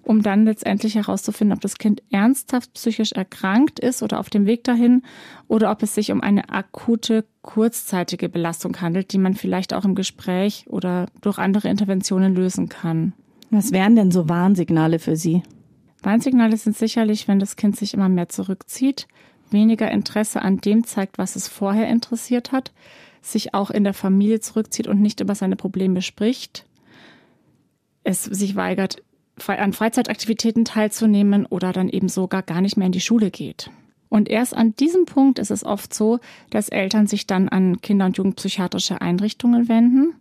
um 0.01 0.23
dann 0.23 0.45
letztendlich 0.45 0.95
herauszufinden, 0.95 1.55
ob 1.55 1.61
das 1.61 1.77
Kind 1.77 2.01
ernsthaft 2.11 2.73
psychisch 2.73 3.11
erkrankt 3.11 3.79
ist 3.79 4.01
oder 4.01 4.19
auf 4.19 4.31
dem 4.31 4.47
Weg 4.47 4.63
dahin 4.63 5.03
oder 5.47 5.69
ob 5.71 5.83
es 5.83 5.93
sich 5.93 6.11
um 6.11 6.21
eine 6.21 6.49
akute, 6.49 7.25
kurzzeitige 7.43 8.27
Belastung 8.27 8.81
handelt, 8.81 9.13
die 9.13 9.19
man 9.19 9.35
vielleicht 9.35 9.73
auch 9.73 9.85
im 9.85 9.93
Gespräch 9.93 10.65
oder 10.67 11.07
durch 11.21 11.37
andere 11.37 11.69
Interventionen 11.69 12.35
lösen 12.35 12.69
kann. 12.69 13.13
Was 13.51 13.71
wären 13.71 13.95
denn 13.95 14.09
so 14.09 14.29
Warnsignale 14.29 14.97
für 14.97 15.15
Sie? 15.15 15.43
Warnsignale 16.03 16.57
sind 16.57 16.77
sicherlich, 16.77 17.27
wenn 17.27 17.39
das 17.39 17.55
Kind 17.55 17.75
sich 17.75 17.93
immer 17.93 18.09
mehr 18.09 18.29
zurückzieht, 18.29 19.07
weniger 19.49 19.89
Interesse 19.89 20.41
an 20.41 20.57
dem 20.57 20.83
zeigt, 20.83 21.17
was 21.17 21.35
es 21.35 21.47
vorher 21.47 21.87
interessiert 21.87 22.51
hat, 22.51 22.71
sich 23.21 23.53
auch 23.53 23.71
in 23.71 23.83
der 23.83 23.93
Familie 23.93 24.39
zurückzieht 24.39 24.87
und 24.87 25.01
nicht 25.01 25.19
über 25.19 25.35
seine 25.35 25.55
Probleme 25.55 26.01
spricht, 26.01 26.65
es 28.03 28.23
sich 28.23 28.55
weigert, 28.55 29.01
an 29.47 29.73
Freizeitaktivitäten 29.73 30.65
teilzunehmen 30.65 31.45
oder 31.45 31.71
dann 31.71 31.89
eben 31.89 32.09
sogar 32.09 32.43
gar 32.43 32.61
nicht 32.61 32.77
mehr 32.77 32.87
in 32.87 32.91
die 32.91 33.01
Schule 33.01 33.31
geht. 33.31 33.71
Und 34.09 34.29
erst 34.29 34.55
an 34.55 34.75
diesem 34.75 35.05
Punkt 35.05 35.39
ist 35.39 35.49
es 35.49 35.65
oft 35.65 35.91
so, 35.93 36.19
dass 36.51 36.69
Eltern 36.69 37.07
sich 37.07 37.25
dann 37.25 37.49
an 37.49 37.81
Kinder- 37.81 38.05
und 38.05 38.17
Jugendpsychiatrische 38.17 39.01
Einrichtungen 39.01 39.69
wenden. 39.69 40.13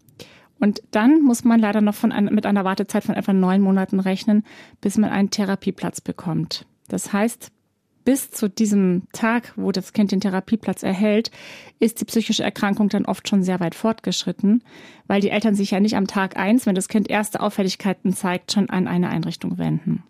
Und 0.62 0.81
dann 0.92 1.23
muss 1.23 1.42
man 1.42 1.59
leider 1.59 1.81
noch 1.81 1.97
von 1.97 2.12
ein, 2.12 2.26
mit 2.26 2.47
einer 2.47 2.64
Wartezeit 2.64 3.02
von 3.02 3.16
etwa 3.16 3.33
neun 3.33 3.62
Monaten 3.62 3.99
rechnen, 3.99 4.45
bis 4.81 4.97
man 4.97 5.11
einen 5.11 5.28
Therapieplatz 5.28 6.00
bekommt. 6.00 6.66
Das 6.87 7.12
heißt, 7.12 7.50
bis 8.04 8.31
zu 8.31 8.49
diesem 8.49 9.02
Tag, 9.12 9.54
wo 9.57 9.73
das 9.73 9.92
Kind 9.92 10.12
den 10.12 10.21
Therapieplatz 10.21 10.85
erhält, 10.85 11.33
ist 11.81 12.00
die 12.00 12.04
psychische 12.04 12.45
Erkrankung 12.45 12.88
dann 12.90 13.07
oft 13.07 13.28
schon 13.28 13.42
sehr 13.42 13.59
weit 13.59 13.75
fortgeschritten, 13.75 14.62
weil 15.09 15.21
die 15.21 15.31
Eltern 15.31 15.57
sich 15.57 15.73
ja 15.73 15.81
nicht 15.81 15.97
am 15.97 16.07
Tag 16.07 16.37
eins, 16.37 16.64
wenn 16.64 16.76
das 16.76 16.87
Kind 16.87 17.11
erste 17.11 17.40
Auffälligkeiten 17.40 18.12
zeigt, 18.12 18.52
schon 18.52 18.71
an 18.71 18.87
eine 18.87 19.09
Einrichtung 19.09 19.59
wenden. 19.59 20.04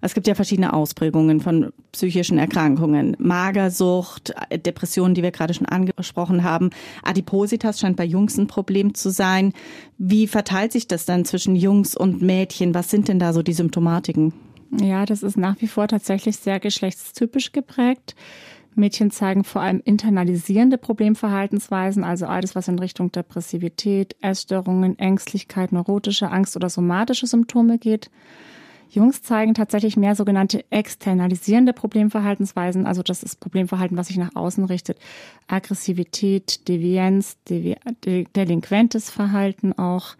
Es 0.00 0.14
gibt 0.14 0.26
ja 0.26 0.34
verschiedene 0.34 0.72
Ausprägungen 0.72 1.40
von 1.40 1.72
psychischen 1.92 2.38
Erkrankungen. 2.38 3.16
Magersucht, 3.18 4.34
Depressionen, 4.50 5.14
die 5.14 5.22
wir 5.22 5.30
gerade 5.30 5.54
schon 5.54 5.66
angesprochen 5.66 6.44
haben. 6.44 6.70
Adipositas 7.02 7.80
scheint 7.80 7.96
bei 7.96 8.04
Jungs 8.04 8.36
ein 8.38 8.46
Problem 8.46 8.94
zu 8.94 9.10
sein. 9.10 9.52
Wie 9.98 10.26
verteilt 10.26 10.72
sich 10.72 10.86
das 10.86 11.06
dann 11.06 11.24
zwischen 11.24 11.56
Jungs 11.56 11.96
und 11.96 12.22
Mädchen? 12.22 12.74
Was 12.74 12.90
sind 12.90 13.08
denn 13.08 13.18
da 13.18 13.32
so 13.32 13.42
die 13.42 13.52
Symptomatiken? 13.52 14.32
Ja, 14.80 15.06
das 15.06 15.22
ist 15.22 15.36
nach 15.36 15.56
wie 15.60 15.68
vor 15.68 15.88
tatsächlich 15.88 16.36
sehr 16.36 16.60
geschlechtstypisch 16.60 17.52
geprägt. 17.52 18.14
Mädchen 18.76 19.10
zeigen 19.10 19.42
vor 19.42 19.62
allem 19.62 19.80
internalisierende 19.84 20.76
Problemverhaltensweisen, 20.76 22.04
also 22.04 22.26
alles, 22.26 22.54
was 22.54 22.68
in 22.68 22.78
Richtung 22.78 23.10
Depressivität, 23.10 24.16
Essstörungen, 24.20 24.98
Ängstlichkeit, 24.98 25.72
neurotische 25.72 26.30
Angst 26.30 26.56
oder 26.56 26.68
somatische 26.68 27.26
Symptome 27.26 27.78
geht. 27.78 28.10
Jungs 28.88 29.22
zeigen 29.22 29.54
tatsächlich 29.54 29.96
mehr 29.96 30.14
sogenannte 30.14 30.64
externalisierende 30.70 31.72
Problemverhaltensweisen, 31.72 32.86
also 32.86 33.02
das 33.02 33.22
ist 33.22 33.40
Problemverhalten, 33.40 33.96
was 33.96 34.08
sich 34.08 34.16
nach 34.16 34.34
außen 34.34 34.64
richtet. 34.64 34.98
Aggressivität, 35.48 36.68
Devianz, 36.68 37.36
Devi 37.48 37.76
delinquentes 38.34 39.10
Verhalten 39.10 39.72
auch. 39.72 40.16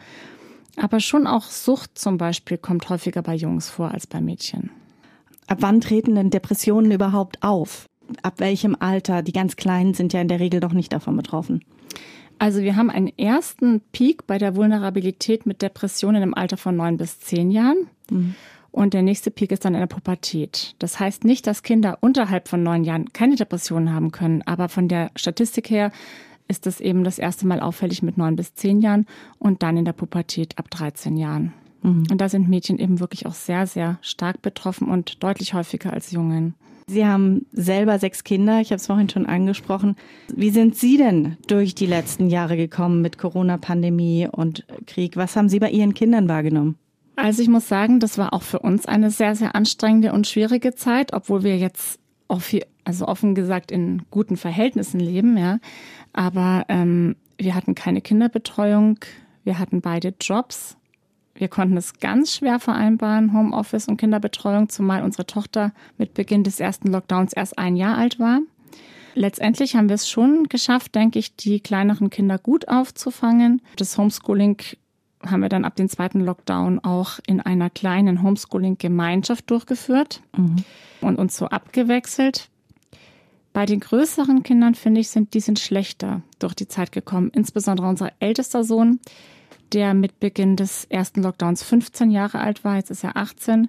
Aber 0.77 1.01
schon 1.01 1.27
auch 1.27 1.45
Sucht 1.45 1.99
zum 1.99 2.19
Beispiel 2.19 2.59
kommt 2.59 2.89
häufiger 2.91 3.23
bei 3.23 3.35
Jungs 3.35 3.71
vor 3.71 3.93
als 3.93 4.07
bei 4.07 4.21
Mädchen. 4.21 4.71
Ab 5.47 5.59
wann 5.61 5.81
treten 5.81 6.15
denn 6.15 6.31
Depressionen 6.31 6.91
überhaupt 6.91 7.43
auf? 7.43 7.87
Ab 8.23 8.35
welchem 8.39 8.77
Alter? 8.79 9.23
Die 9.23 9.33
ganz 9.33 9.57
Kleinen 9.57 9.95
sind 9.95 10.13
ja 10.13 10.21
in 10.21 10.29
der 10.29 10.41
Regel 10.41 10.61
doch 10.61 10.73
nicht 10.73 10.93
davon 10.93 11.17
betroffen. 11.17 11.65
Also 12.39 12.61
wir 12.61 12.77
haben 12.77 12.91
einen 12.91 13.17
ersten 13.17 13.81
Peak 13.93 14.27
bei 14.27 14.39
der 14.39 14.57
Vulnerabilität 14.57 15.47
mit 15.47 15.63
Depressionen 15.63 16.23
im 16.23 16.35
Alter 16.35 16.57
von 16.57 16.77
neun 16.77 16.99
bis 16.99 17.21
zehn 17.21 17.51
Jahren. 17.51 17.89
Mhm. 18.11 18.35
Und 18.77 18.93
der 18.93 19.01
nächste 19.01 19.31
Peak 19.31 19.53
ist 19.53 19.65
dann 19.65 19.73
in 19.73 19.81
der 19.81 19.87
Pubertät. 19.87 20.75
Das 20.79 21.01
heißt 21.01 21.25
nicht, 21.25 21.47
dass 21.47 21.63
Kinder 21.63 21.97
unterhalb 22.03 22.47
von 22.47 22.63
neun 22.63 22.85
Jahren 22.85 23.11
keine 23.15 23.35
Depressionen 23.35 23.91
haben 23.91 24.13
können, 24.13 24.43
aber 24.43 24.69
von 24.69 24.87
der 24.87 25.11
Statistik 25.17 25.71
her 25.71 25.93
ist 26.47 26.67
es 26.67 26.83
eben 26.83 27.03
das 27.03 27.19
erste 27.19 27.47
Mal 27.47 27.61
auffällig 27.61 28.03
mit 28.03 28.19
neun 28.19 28.37
bis 28.37 28.55
zehn 28.55 28.83
Jahren 28.83 29.07
und 29.39 29.63
dann 29.63 29.79
in 29.79 29.87
der 29.87 29.95
Pubertät 29.95 30.59
ab 30.59 30.71
13 30.71 31.17
Jahren. 31.17 31.55
Mhm. 31.81 32.05
Und 32.11 32.21
da 32.21 32.29
sind 32.29 32.51
Mädchen 32.51 32.79
eben 32.79 33.01
wirklich 33.01 33.25
auch 33.25 33.33
sehr, 33.33 33.67
sehr 33.67 33.97
stark 34.03 34.43
betroffen 34.43 34.91
und 34.91 35.23
deutlich 35.25 35.55
häufiger 35.55 35.95
als 35.95 36.11
Jungen. 36.11 36.55
Sie 36.87 37.07
haben 37.07 37.47
selber 37.53 37.99
sechs 37.99 38.25
Kinder, 38.25 38.61
ich 38.61 38.73
habe 38.73 38.77
es 38.77 38.89
vorhin 38.89 39.09
schon 39.09 39.25
angesprochen. 39.25 39.97
Wie 40.35 40.51
sind 40.51 40.77
Sie 40.77 40.99
denn 40.99 41.39
durch 41.47 41.75
die 41.75 41.87
letzten 41.87 42.29
Jahre 42.29 42.59
gekommen 42.59 43.01
mit 43.01 43.17
Corona-Pandemie 43.17 44.29
und 44.31 44.67
Krieg? 44.87 45.17
Was 45.17 45.35
haben 45.35 45.49
Sie 45.49 45.61
bei 45.61 45.71
Ihren 45.71 45.95
Kindern 45.95 46.29
wahrgenommen? 46.29 46.77
Also 47.17 47.43
ich 47.43 47.49
muss 47.49 47.67
sagen, 47.67 47.99
das 47.99 48.19
war 48.19 48.33
auch 48.35 48.43
für 48.43 48.59
uns 48.59 48.87
eine 48.87 49.11
sehr, 49.11 49.35
sehr 49.35 49.55
anstrengende 49.55 50.13
und 50.13 50.27
schwierige 50.27 50.75
Zeit, 50.75 51.13
obwohl 51.15 51.43
wir 51.43 51.57
jetzt 51.57 51.99
auch 52.29 52.43
viel, 52.43 52.65
also 52.85 53.09
offen 53.09 53.35
gesagt 53.35 53.71
in 53.71 54.03
guten 54.11 54.37
Verhältnissen 54.37 55.01
leben, 55.01 55.37
ja. 55.39 55.59
Aber 56.13 56.65
ähm, 56.69 57.17
wir 57.39 57.55
hatten 57.55 57.75
keine 57.75 58.01
Kinderbetreuung, 58.01 58.99
wir 59.45 59.59
hatten 59.59 59.81
beide 59.81 60.15
Jobs. 60.21 60.77
Wir 61.35 61.49
konnten 61.49 61.77
es 61.77 61.99
ganz 61.99 62.35
schwer 62.35 62.59
vereinbaren, 62.59 63.33
Homeoffice 63.33 63.89
und 63.89 63.99
Kinderbetreuung, 63.99 64.69
zumal 64.69 65.03
unsere 65.03 65.27
Tochter 65.27 65.73
mit 65.99 66.15
Beginn 66.15 66.45
des 66.45 66.61
ersten 66.61 66.89
Lockdowns 66.89 67.33
erst 67.35 67.59
ein 67.59 67.77
Jahr 67.77 67.99
alt 67.99 68.19
war. 68.19 68.41
Letztendlich 69.15 69.77
haben 69.77 69.89
wir 69.89 69.95
es 69.95 70.09
schon 70.11 70.45
geschafft, 70.45 70.95
denke 70.95 71.19
ich, 71.19 71.37
die 71.37 71.61
kleineren 71.61 72.11
Kinder 72.11 72.39
gut 72.39 72.69
aufzufangen. 72.69 73.63
Das 73.77 73.97
Homeschooling 73.97 74.59
haben 75.31 75.41
wir 75.41 75.49
dann 75.49 75.65
ab 75.65 75.77
dem 75.77 75.89
zweiten 75.89 76.21
Lockdown 76.21 76.79
auch 76.81 77.19
in 77.27 77.41
einer 77.41 77.71
kleinen 77.71 78.23
Homeschooling-Gemeinschaft 78.23 79.51
durchgeführt 79.51 80.23
mhm. 80.37 80.57
und 81.01 81.17
uns 81.17 81.37
so 81.37 81.47
abgewechselt. 81.47 82.49
Bei 83.53 83.65
den 83.65 83.81
größeren 83.81 84.43
Kindern, 84.43 84.75
finde 84.75 85.01
ich, 85.01 85.09
sind 85.09 85.33
die 85.33 85.41
sind 85.41 85.59
schlechter 85.59 86.21
durch 86.39 86.55
die 86.55 86.69
Zeit 86.69 86.93
gekommen. 86.93 87.31
Insbesondere 87.33 87.89
unser 87.89 88.13
ältester 88.21 88.65
Sohn, 88.65 89.01
der 89.73 89.95
mit 89.95 90.21
Beginn 90.21 90.57
des 90.57 90.85
ersten 90.85 91.23
Lockdowns 91.23 91.63
15 91.63 92.11
Jahre 92.11 92.41
alt 92.41 92.65
war, 92.65 92.77
jetzt 92.77 92.91
ist 92.91 93.03
er 93.03 93.17
18, 93.17 93.69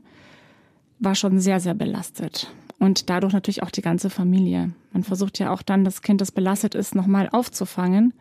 war 0.99 1.15
schon 1.15 1.39
sehr, 1.39 1.59
sehr 1.59 1.73
belastet. 1.73 2.51
Und 2.79 3.09
dadurch 3.09 3.33
natürlich 3.33 3.63
auch 3.63 3.71
die 3.71 3.81
ganze 3.81 4.09
Familie. 4.09 4.71
Man 4.91 5.03
versucht 5.03 5.39
ja 5.39 5.51
auch 5.51 5.61
dann, 5.61 5.83
das 5.83 6.01
Kind, 6.01 6.21
das 6.21 6.31
belastet 6.31 6.75
ist, 6.75 6.93
nochmal 6.93 7.29
aufzufangen. 7.31 8.13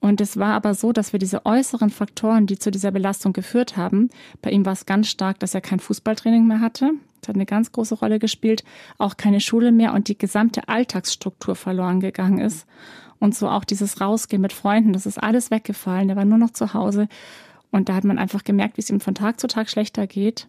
Und 0.00 0.20
es 0.20 0.36
war 0.36 0.54
aber 0.54 0.74
so, 0.74 0.92
dass 0.92 1.12
wir 1.12 1.18
diese 1.18 1.46
äußeren 1.46 1.90
Faktoren, 1.90 2.46
die 2.46 2.58
zu 2.58 2.70
dieser 2.70 2.90
Belastung 2.90 3.32
geführt 3.32 3.76
haben, 3.76 4.10
bei 4.42 4.50
ihm 4.50 4.64
war 4.64 4.72
es 4.72 4.86
ganz 4.86 5.08
stark, 5.08 5.38
dass 5.40 5.54
er 5.54 5.60
kein 5.60 5.80
Fußballtraining 5.80 6.46
mehr 6.46 6.60
hatte. 6.60 6.92
Das 7.20 7.28
hat 7.28 7.36
eine 7.36 7.46
ganz 7.46 7.72
große 7.72 7.96
Rolle 7.96 8.18
gespielt. 8.18 8.62
Auch 8.98 9.16
keine 9.16 9.40
Schule 9.40 9.72
mehr 9.72 9.94
und 9.94 10.08
die 10.08 10.18
gesamte 10.18 10.68
Alltagsstruktur 10.68 11.56
verloren 11.56 12.00
gegangen 12.00 12.38
ist. 12.38 12.66
Und 13.18 13.34
so 13.34 13.48
auch 13.48 13.64
dieses 13.64 14.00
Rausgehen 14.00 14.42
mit 14.42 14.52
Freunden, 14.52 14.92
das 14.92 15.06
ist 15.06 15.20
alles 15.20 15.50
weggefallen. 15.50 16.08
Der 16.08 16.16
war 16.16 16.24
nur 16.24 16.38
noch 16.38 16.50
zu 16.50 16.74
Hause. 16.74 17.08
Und 17.70 17.88
da 17.88 17.94
hat 17.94 18.04
man 18.04 18.18
einfach 18.18 18.44
gemerkt, 18.44 18.76
wie 18.76 18.82
es 18.82 18.90
ihm 18.90 19.00
von 19.00 19.14
Tag 19.14 19.40
zu 19.40 19.48
Tag 19.48 19.68
schlechter 19.68 20.06
geht. 20.06 20.46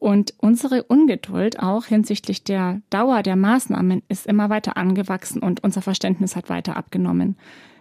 Und 0.00 0.32
unsere 0.38 0.82
Ungeduld 0.84 1.60
auch 1.60 1.84
hinsichtlich 1.84 2.42
der 2.42 2.80
Dauer 2.88 3.22
der 3.22 3.36
Maßnahmen 3.36 4.02
ist 4.08 4.26
immer 4.26 4.48
weiter 4.48 4.78
angewachsen 4.78 5.42
und 5.42 5.62
unser 5.62 5.82
Verständnis 5.82 6.36
hat 6.36 6.48
weiter 6.48 6.76
abgenommen, 6.78 7.36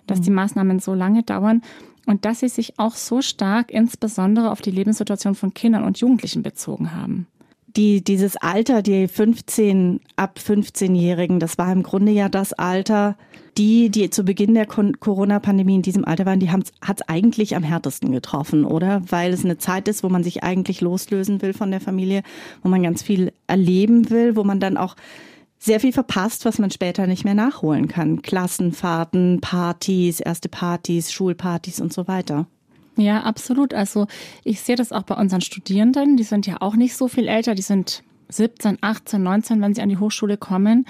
dass 0.10 0.22
die 0.22 0.30
mhm. 0.30 0.38
Maßnahmen 0.38 0.80
so 0.80 0.94
lange 0.94 1.24
dauern 1.24 1.62
und 2.06 2.26
dass 2.26 2.40
sie 2.40 2.50
sich 2.50 2.80
auch 2.80 2.96
so 2.96 3.22
stark 3.22 3.72
insbesondere 3.72 4.52
auf 4.52 4.62
die 4.62 4.72
Lebenssituation 4.72 5.36
von 5.36 5.54
Kindern 5.54 5.84
und 5.84 6.00
Jugendlichen 6.00 6.44
bezogen 6.44 6.94
haben 6.96 7.28
die, 7.76 8.04
dieses 8.04 8.36
Alter, 8.38 8.82
die 8.82 9.08
15, 9.08 10.00
ab 10.16 10.40
15-Jährigen, 10.44 11.40
das 11.40 11.58
war 11.58 11.72
im 11.72 11.84
Grunde 11.84 12.12
ja 12.12 12.30
das 12.30 12.54
Alter, 12.54 13.16
die, 13.58 13.90
die 13.90 14.10
zu 14.10 14.24
Beginn 14.24 14.54
der 14.54 14.66
Corona-Pandemie 14.66 15.76
in 15.76 15.82
diesem 15.82 16.06
Alter 16.06 16.26
waren, 16.26 16.40
die 16.40 16.50
hat 16.52 16.72
es 16.82 17.08
eigentlich 17.08 17.56
am 17.56 17.64
härtesten 17.64 18.12
getroffen, 18.12 18.66
oder? 18.66 19.02
Weil 19.10 19.34
es 19.34 19.44
eine 19.44 19.58
Zeit 19.58 19.88
ist, 19.88 20.04
wo 20.04 20.10
man 20.10 20.24
sich 20.24 20.44
eigentlich 20.44 20.82
loslösen 20.82 21.42
will 21.42 21.54
von 21.54 21.72
der 21.72 21.82
Familie, 21.82 22.24
wo 22.64 22.70
man 22.70 22.84
ganz 22.84 23.02
viel 23.02 23.34
erleben 23.48 24.10
will, 24.10 24.36
wo 24.36 24.44
man 24.44 24.60
dann 24.60 24.78
auch 24.78 24.96
sehr 25.60 25.82
viel 25.82 25.92
verpasst, 25.92 26.46
was 26.46 26.58
man 26.58 26.72
später 26.72 27.06
nicht 27.06 27.26
mehr 27.26 27.36
nachholen 27.36 27.90
kann. 27.90 28.22
Klassenfahrten, 28.22 29.42
Partys, 29.42 30.22
erste 30.22 30.48
Partys, 30.48 31.12
Schulpartys 31.12 31.82
und 31.82 31.92
so 31.92 32.08
weiter. 32.08 32.48
Ja, 32.96 33.24
absolut. 33.24 33.74
Also 33.74 34.08
ich 34.44 34.62
sehe 34.62 34.78
das 34.78 34.92
auch 34.92 35.04
bei 35.04 35.16
unseren 35.16 35.42
Studierenden. 35.42 36.18
Die 36.18 36.24
sind 36.24 36.48
ja 36.48 36.58
auch 36.62 36.76
nicht 36.76 36.96
so 36.96 37.08
viel 37.08 37.28
älter. 37.28 37.56
Die 37.56 37.62
sind 37.62 38.04
17, 38.30 38.78
18, 38.82 39.22
19, 39.22 39.62
wenn 39.62 39.74
sie 39.74 39.82
an 39.82 39.90
die 39.90 39.98
Hochschule 39.98 40.38
kommen. 40.38 40.86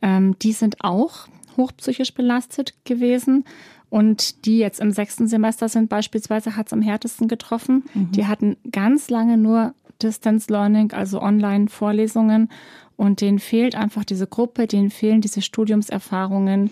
Ähm, 0.00 0.36
die 0.40 0.52
sind 0.52 0.76
auch 0.80 1.26
hochpsychisch 1.56 2.14
belastet 2.14 2.74
gewesen. 2.84 3.44
Und 3.90 4.46
die 4.46 4.58
jetzt 4.58 4.80
im 4.80 4.90
sechsten 4.90 5.28
Semester 5.28 5.68
sind 5.68 5.88
beispielsweise, 5.88 6.56
hat 6.56 6.66
es 6.66 6.72
am 6.72 6.82
härtesten 6.82 7.28
getroffen. 7.28 7.84
Mhm. 7.94 8.12
Die 8.12 8.26
hatten 8.26 8.56
ganz 8.70 9.08
lange 9.10 9.36
nur 9.36 9.74
Distance 10.02 10.52
Learning, 10.52 10.92
also 10.92 11.20
Online-Vorlesungen. 11.20 12.48
Und 12.96 13.20
denen 13.20 13.38
fehlt 13.38 13.74
einfach 13.74 14.04
diese 14.04 14.26
Gruppe, 14.26 14.66
denen 14.66 14.90
fehlen 14.90 15.20
diese 15.20 15.42
Studiumserfahrungen. 15.42 16.70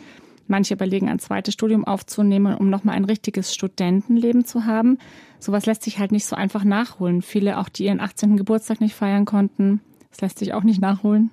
Manche 0.48 0.74
überlegen, 0.74 1.08
ein 1.08 1.18
zweites 1.18 1.54
Studium 1.54 1.84
aufzunehmen, 1.84 2.56
um 2.56 2.68
nochmal 2.68 2.96
ein 2.96 3.04
richtiges 3.04 3.54
Studentenleben 3.54 4.44
zu 4.44 4.66
haben. 4.66 4.98
Sowas 5.38 5.66
lässt 5.66 5.82
sich 5.82 5.98
halt 5.98 6.12
nicht 6.12 6.26
so 6.26 6.36
einfach 6.36 6.64
nachholen. 6.64 7.22
Viele 7.22 7.58
auch, 7.58 7.68
die 7.68 7.86
ihren 7.86 8.00
18. 8.00 8.36
Geburtstag 8.36 8.80
nicht 8.80 8.94
feiern 8.94 9.24
konnten, 9.24 9.80
das 10.10 10.20
lässt 10.20 10.38
sich 10.38 10.52
auch 10.54 10.62
nicht 10.62 10.80
nachholen. 10.80 11.30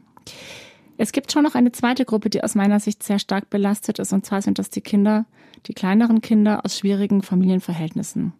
Es 0.97 1.11
gibt 1.11 1.31
schon 1.31 1.43
noch 1.43 1.55
eine 1.55 1.71
zweite 1.71 2.05
Gruppe, 2.05 2.29
die 2.29 2.43
aus 2.43 2.55
meiner 2.55 2.79
Sicht 2.79 3.03
sehr 3.03 3.19
stark 3.19 3.49
belastet 3.49 3.99
ist, 3.99 4.11
und 4.11 4.25
zwar 4.25 4.41
sind 4.41 4.59
das 4.59 4.69
die 4.69 4.81
Kinder, 4.81 5.25
die 5.65 5.73
kleineren 5.73 6.21
Kinder 6.21 6.65
aus 6.65 6.77
schwierigen 6.77 7.21
Familienverhältnissen, 7.21 8.33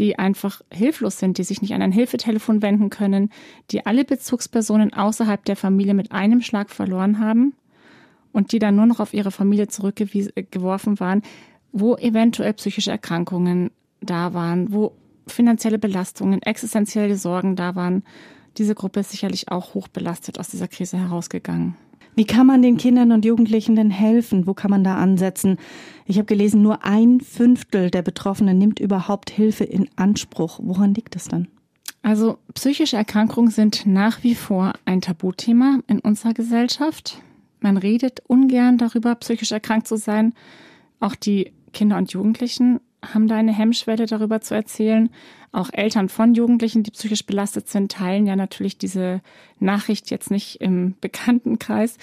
die 0.00 0.18
einfach 0.18 0.62
hilflos 0.72 1.18
sind, 1.18 1.36
die 1.36 1.44
sich 1.44 1.60
nicht 1.60 1.74
an 1.74 1.82
ein 1.82 1.92
Hilfetelefon 1.92 2.62
wenden 2.62 2.88
können, 2.88 3.30
die 3.70 3.84
alle 3.84 4.04
Bezugspersonen 4.04 4.94
außerhalb 4.94 5.44
der 5.44 5.56
Familie 5.56 5.92
mit 5.92 6.10
einem 6.10 6.40
Schlag 6.40 6.70
verloren 6.70 7.20
haben 7.20 7.52
und 8.32 8.52
die 8.52 8.58
dann 8.58 8.76
nur 8.76 8.86
noch 8.86 8.98
auf 8.98 9.12
ihre 9.12 9.30
Familie 9.30 9.68
zurückgeworfen 9.68 10.98
waren, 11.00 11.22
wo 11.72 11.96
eventuell 11.96 12.54
psychische 12.54 12.90
Erkrankungen 12.90 13.70
da 14.00 14.32
waren, 14.32 14.72
wo 14.72 14.92
finanzielle 15.26 15.78
Belastungen, 15.78 16.42
existenzielle 16.42 17.16
Sorgen 17.16 17.54
da 17.54 17.74
waren, 17.74 18.02
diese 18.58 18.74
Gruppe 18.74 19.00
ist 19.00 19.10
sicherlich 19.10 19.50
auch 19.50 19.74
hoch 19.74 19.88
belastet 19.88 20.38
aus 20.38 20.48
dieser 20.48 20.68
Krise 20.68 20.98
herausgegangen. 20.98 21.76
Wie 22.16 22.24
kann 22.24 22.46
man 22.46 22.60
den 22.60 22.76
Kindern 22.76 23.12
und 23.12 23.24
Jugendlichen 23.24 23.76
denn 23.76 23.90
helfen? 23.90 24.46
Wo 24.46 24.54
kann 24.54 24.70
man 24.70 24.84
da 24.84 24.96
ansetzen? 24.96 25.56
Ich 26.06 26.16
habe 26.16 26.26
gelesen, 26.26 26.60
nur 26.60 26.84
ein 26.84 27.20
Fünftel 27.20 27.90
der 27.90 28.02
Betroffenen 28.02 28.58
nimmt 28.58 28.80
überhaupt 28.80 29.30
Hilfe 29.30 29.64
in 29.64 29.88
Anspruch. 29.96 30.58
Woran 30.62 30.94
liegt 30.94 31.14
das 31.14 31.28
dann? 31.28 31.48
Also 32.02 32.38
psychische 32.54 32.96
Erkrankungen 32.96 33.50
sind 33.50 33.86
nach 33.86 34.22
wie 34.22 34.34
vor 34.34 34.72
ein 34.84 35.00
Tabuthema 35.00 35.80
in 35.86 36.00
unserer 36.00 36.34
Gesellschaft. 36.34 37.22
Man 37.60 37.76
redet 37.76 38.20
ungern 38.26 38.78
darüber, 38.78 39.14
psychisch 39.16 39.52
erkrankt 39.52 39.86
zu 39.86 39.96
sein. 39.96 40.34
Auch 40.98 41.14
die 41.14 41.52
Kinder 41.72 41.98
und 41.98 42.12
Jugendlichen 42.12 42.80
haben 43.02 43.28
da 43.28 43.36
eine 43.36 43.52
Hemmschwelle 43.52 44.06
darüber 44.06 44.40
zu 44.40 44.54
erzählen. 44.54 45.10
Auch 45.52 45.70
Eltern 45.72 46.08
von 46.08 46.34
Jugendlichen, 46.34 46.82
die 46.82 46.90
psychisch 46.90 47.26
belastet 47.26 47.68
sind, 47.68 47.92
teilen 47.92 48.26
ja 48.26 48.36
natürlich 48.36 48.78
diese 48.78 49.20
Nachricht 49.58 50.10
jetzt 50.10 50.30
nicht 50.30 50.60
im 50.60 50.94
Bekanntenkreis. 51.00 51.96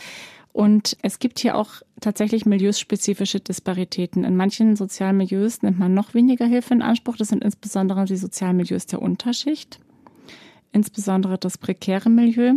Und 0.51 0.97
es 1.03 1.19
gibt 1.19 1.37
hier 1.37 1.55
auch 1.55 1.83
tatsächlich 2.01 2.47
milieuspezifische 2.47 3.39
Disparitäten. 3.39 4.23
In 4.23 4.35
manchen 4.35 4.75
sozialen 4.75 5.17
Milieus 5.17 5.61
nimmt 5.61 5.77
man 5.77 5.93
noch 5.93 6.15
weniger 6.15 6.47
Hilfe 6.47 6.73
in 6.73 6.81
Anspruch. 6.81 7.15
Das 7.15 7.27
sind 7.27 7.43
insbesondere 7.43 8.05
die 8.05 8.17
sozialen 8.17 8.57
Milieus 8.57 8.87
der 8.87 9.01
Unterschicht, 9.01 9.79
insbesondere 10.71 11.37
das 11.37 11.59
prekäre 11.59 12.09
Milieu. 12.09 12.53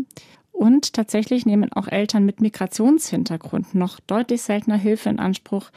Und 0.50 0.94
tatsächlich 0.94 1.44
nehmen 1.44 1.72
auch 1.72 1.88
Eltern 1.88 2.24
mit 2.24 2.40
Migrationshintergrund 2.40 3.74
noch 3.74 4.00
deutlich 4.00 4.42
seltener 4.42 4.76
Hilfe 4.76 5.10
in 5.10 5.18
Anspruch 5.18 5.70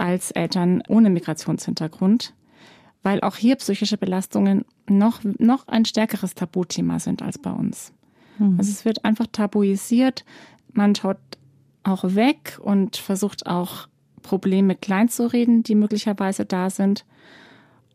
als 0.00 0.30
Eltern 0.30 0.82
ohne 0.88 1.10
Migrationshintergrund, 1.10 2.34
weil 3.02 3.20
auch 3.20 3.36
hier 3.36 3.56
psychische 3.56 3.96
Belastungen 3.96 4.64
noch, 4.88 5.20
noch 5.38 5.68
ein 5.68 5.84
stärkeres 5.84 6.34
Tabuthema 6.34 6.98
sind 6.98 7.22
als 7.22 7.38
bei 7.38 7.52
uns. 7.52 7.92
Mhm. 8.38 8.56
Also 8.58 8.70
es 8.70 8.84
wird 8.84 9.04
einfach 9.04 9.26
tabuisiert, 9.30 10.24
man 10.72 10.94
schaut 10.94 11.18
auch 11.82 12.04
weg 12.14 12.58
und 12.62 12.96
versucht 12.96 13.46
auch 13.46 13.88
Probleme 14.22 14.74
kleinzureden, 14.74 15.62
die 15.62 15.74
möglicherweise 15.74 16.44
da 16.44 16.70
sind. 16.70 17.04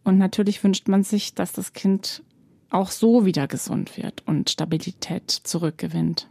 Und 0.03 0.17
natürlich 0.17 0.63
wünscht 0.63 0.88
man 0.88 1.03
sich, 1.03 1.33
dass 1.35 1.53
das 1.53 1.74
Kind 1.74 2.24
auch 2.69 2.91
so 2.91 3.25
wieder 3.25 3.48
gesund 3.48 3.98
wird 3.98 4.24
und 4.25 4.50
Stabilität 4.50 5.31
zurückgewinnt. 5.31 6.27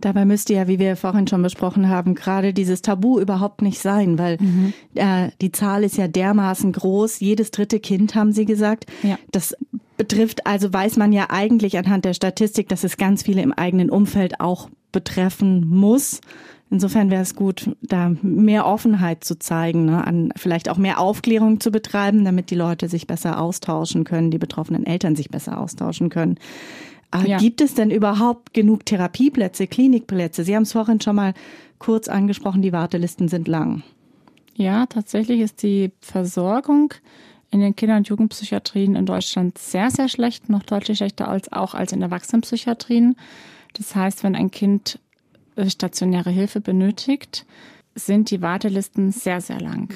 Dabei 0.00 0.24
müsste 0.24 0.54
ja, 0.54 0.68
wie 0.68 0.78
wir 0.78 0.96
vorhin 0.96 1.26
schon 1.26 1.42
besprochen 1.42 1.88
haben, 1.88 2.14
gerade 2.14 2.52
dieses 2.52 2.82
Tabu 2.82 3.18
überhaupt 3.18 3.62
nicht 3.62 3.80
sein, 3.80 4.16
weil 4.16 4.36
mhm. 4.40 4.72
äh, 4.94 5.30
die 5.40 5.50
Zahl 5.50 5.82
ist 5.82 5.96
ja 5.96 6.06
dermaßen 6.06 6.72
groß. 6.72 7.18
Jedes 7.18 7.50
dritte 7.50 7.80
Kind, 7.80 8.14
haben 8.14 8.32
Sie 8.32 8.44
gesagt. 8.44 8.86
Ja. 9.02 9.18
Das 9.32 9.56
betrifft, 9.96 10.46
also 10.46 10.72
weiß 10.72 10.96
man 10.96 11.12
ja 11.12 11.26
eigentlich 11.30 11.76
anhand 11.76 12.04
der 12.04 12.14
Statistik, 12.14 12.68
dass 12.68 12.84
es 12.84 12.96
ganz 12.96 13.24
viele 13.24 13.42
im 13.42 13.52
eigenen 13.52 13.90
Umfeld 13.90 14.40
auch 14.40 14.70
betreffen 14.92 15.66
muss. 15.68 16.20
Insofern 16.70 17.10
wäre 17.10 17.22
es 17.22 17.34
gut, 17.34 17.70
da 17.80 18.12
mehr 18.20 18.66
Offenheit 18.66 19.24
zu 19.24 19.38
zeigen, 19.38 19.86
ne, 19.86 20.06
an 20.06 20.32
vielleicht 20.36 20.68
auch 20.68 20.76
mehr 20.76 21.00
Aufklärung 21.00 21.60
zu 21.60 21.70
betreiben, 21.70 22.24
damit 22.24 22.50
die 22.50 22.56
Leute 22.56 22.88
sich 22.88 23.06
besser 23.06 23.40
austauschen 23.40 24.04
können, 24.04 24.30
die 24.30 24.38
betroffenen 24.38 24.84
Eltern 24.84 25.16
sich 25.16 25.30
besser 25.30 25.58
austauschen 25.58 26.10
können. 26.10 26.38
Aber 27.10 27.26
ja. 27.26 27.38
gibt 27.38 27.62
es 27.62 27.74
denn 27.74 27.90
überhaupt 27.90 28.52
genug 28.52 28.84
Therapieplätze, 28.84 29.66
Klinikplätze? 29.66 30.44
Sie 30.44 30.54
haben 30.54 30.64
es 30.64 30.72
vorhin 30.72 31.00
schon 31.00 31.16
mal 31.16 31.32
kurz 31.78 32.08
angesprochen, 32.08 32.60
die 32.60 32.72
Wartelisten 32.72 33.28
sind 33.28 33.48
lang. 33.48 33.82
Ja, 34.54 34.86
tatsächlich 34.86 35.40
ist 35.40 35.62
die 35.62 35.92
Versorgung 36.00 36.92
in 37.50 37.60
den 37.60 37.76
Kinder- 37.76 37.96
und 37.96 38.08
Jugendpsychiatrien 38.08 38.94
in 38.94 39.06
Deutschland 39.06 39.56
sehr, 39.56 39.90
sehr 39.90 40.08
schlecht, 40.08 40.50
noch 40.50 40.64
deutlich 40.64 40.98
schlechter 40.98 41.28
als 41.28 41.50
auch 41.50 41.74
als 41.74 41.92
in 41.92 42.02
Erwachsenenpsychiatrien. 42.02 43.16
Das 43.74 43.94
heißt, 43.94 44.24
wenn 44.24 44.34
ein 44.34 44.50
Kind 44.50 44.98
stationäre 45.66 46.30
Hilfe 46.30 46.60
benötigt, 46.60 47.46
sind 47.94 48.30
die 48.30 48.42
Wartelisten 48.42 49.10
sehr, 49.10 49.40
sehr 49.40 49.60
lang 49.60 49.94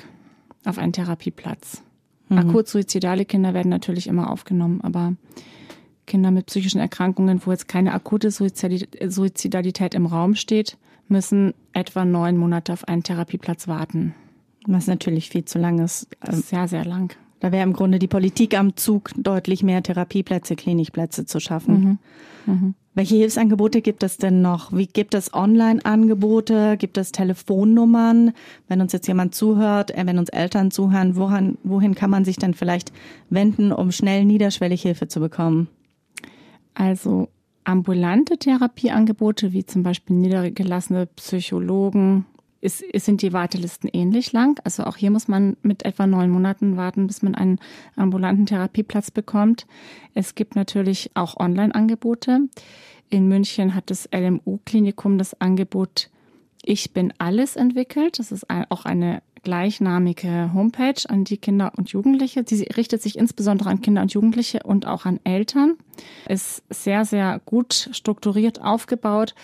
auf 0.64 0.78
einen 0.78 0.92
Therapieplatz. 0.92 1.82
Mhm. 2.28 2.38
Akut 2.38 2.68
suizidale 2.68 3.24
Kinder 3.24 3.54
werden 3.54 3.68
natürlich 3.68 4.06
immer 4.06 4.30
aufgenommen, 4.30 4.80
aber 4.82 5.14
Kinder 6.06 6.30
mit 6.30 6.46
psychischen 6.46 6.80
Erkrankungen, 6.80 7.40
wo 7.44 7.52
jetzt 7.52 7.68
keine 7.68 7.94
akute 7.94 8.30
Suizidalität 8.30 9.94
im 9.94 10.06
Raum 10.06 10.34
steht, 10.34 10.76
müssen 11.08 11.54
etwa 11.72 12.04
neun 12.04 12.36
Monate 12.36 12.72
auf 12.72 12.88
einen 12.88 13.02
Therapieplatz 13.02 13.68
warten. 13.68 14.14
Was 14.66 14.86
natürlich 14.86 15.28
viel 15.28 15.44
zu 15.44 15.58
lang 15.58 15.78
ist. 15.80 16.06
Sehr, 16.28 16.68
sehr 16.68 16.84
lang. 16.84 17.16
Da 17.40 17.50
wäre 17.50 17.64
im 17.64 17.72
Grunde 17.72 17.98
die 17.98 18.06
Politik 18.06 18.56
am 18.56 18.76
Zug, 18.76 19.10
deutlich 19.16 19.64
mehr 19.64 19.82
Therapieplätze, 19.82 20.54
Klinikplätze 20.54 21.26
zu 21.26 21.40
schaffen. 21.40 21.98
Mhm. 22.46 22.54
Mhm. 22.54 22.74
Welche 22.94 23.16
Hilfsangebote 23.16 23.80
gibt 23.80 24.02
es 24.02 24.18
denn 24.18 24.42
noch? 24.42 24.70
Wie 24.72 24.86
gibt 24.86 25.14
es 25.14 25.32
Online-Angebote? 25.32 26.76
Gibt 26.76 26.98
es 26.98 27.10
Telefonnummern? 27.10 28.32
Wenn 28.68 28.82
uns 28.82 28.92
jetzt 28.92 29.08
jemand 29.08 29.34
zuhört, 29.34 29.96
äh, 29.96 30.06
wenn 30.06 30.18
uns 30.18 30.28
Eltern 30.28 30.70
zuhören, 30.70 31.16
woran, 31.16 31.56
wohin 31.64 31.94
kann 31.94 32.10
man 32.10 32.26
sich 32.26 32.36
denn 32.36 32.52
vielleicht 32.52 32.92
wenden, 33.30 33.72
um 33.72 33.92
schnell 33.92 34.26
niederschwellig 34.26 34.82
Hilfe 34.82 35.08
zu 35.08 35.20
bekommen? 35.20 35.68
Also 36.74 37.28
ambulante 37.64 38.36
Therapieangebote 38.36 39.52
wie 39.52 39.64
zum 39.64 39.82
Beispiel 39.82 40.16
niedergelassene 40.16 41.06
Psychologen, 41.06 42.26
ist, 42.62 42.80
ist, 42.80 43.04
sind 43.04 43.20
die 43.20 43.32
Wartelisten 43.32 43.90
ähnlich 43.92 44.32
lang. 44.32 44.58
Also 44.64 44.84
auch 44.84 44.96
hier 44.96 45.10
muss 45.10 45.28
man 45.28 45.56
mit 45.62 45.84
etwa 45.84 46.06
neun 46.06 46.30
Monaten 46.30 46.76
warten, 46.76 47.06
bis 47.06 47.20
man 47.20 47.34
einen 47.34 47.58
ambulanten 47.96 48.46
Therapieplatz 48.46 49.10
bekommt. 49.10 49.66
Es 50.14 50.34
gibt 50.34 50.56
natürlich 50.56 51.10
auch 51.14 51.36
Online-Angebote. 51.36 52.48
In 53.10 53.28
München 53.28 53.74
hat 53.74 53.90
das 53.90 54.08
LMU-Klinikum 54.14 55.18
das 55.18 55.38
Angebot 55.40 56.08
Ich 56.62 56.92
bin 56.92 57.12
alles 57.18 57.56
entwickelt. 57.56 58.18
Das 58.18 58.32
ist 58.32 58.46
auch 58.48 58.84
eine 58.84 59.22
gleichnamige 59.42 60.52
Homepage 60.54 61.02
an 61.08 61.24
die 61.24 61.36
Kinder 61.36 61.72
und 61.76 61.90
Jugendliche. 61.90 62.44
Sie 62.46 62.62
richtet 62.76 63.02
sich 63.02 63.18
insbesondere 63.18 63.70
an 63.70 63.82
Kinder 63.82 64.02
und 64.02 64.12
Jugendliche 64.12 64.60
und 64.62 64.86
auch 64.86 65.04
an 65.04 65.18
Eltern. 65.24 65.76
Ist 66.28 66.62
sehr, 66.70 67.04
sehr 67.04 67.40
gut 67.44 67.90
strukturiert 67.92 68.62
aufgebaut 68.62 69.34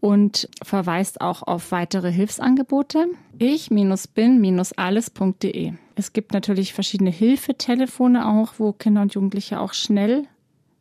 und 0.00 0.48
verweist 0.62 1.20
auch 1.20 1.42
auf 1.42 1.72
weitere 1.72 2.12
Hilfsangebote. 2.12 3.06
Ich-bin-alles.de. 3.38 5.72
Es 5.96 6.12
gibt 6.12 6.32
natürlich 6.32 6.72
verschiedene 6.72 7.10
Hilfetelefone 7.10 8.28
auch, 8.28 8.52
wo 8.58 8.72
Kinder 8.72 9.02
und 9.02 9.14
Jugendliche 9.14 9.58
auch 9.60 9.74
schnell 9.74 10.28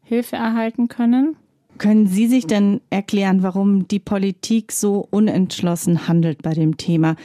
Hilfe 0.03 0.35
erhalten 0.35 0.87
können. 0.87 1.35
Können 1.77 2.07
Sie 2.07 2.27
sich 2.27 2.47
denn 2.47 2.81
erklären, 2.89 3.43
warum 3.43 3.87
die 3.87 3.99
Politik 3.99 4.71
so 4.71 5.07
unentschlossen 5.11 6.07
handelt 6.07 6.41
bei 6.41 6.53
dem 6.53 6.77
Thema? 6.77 7.15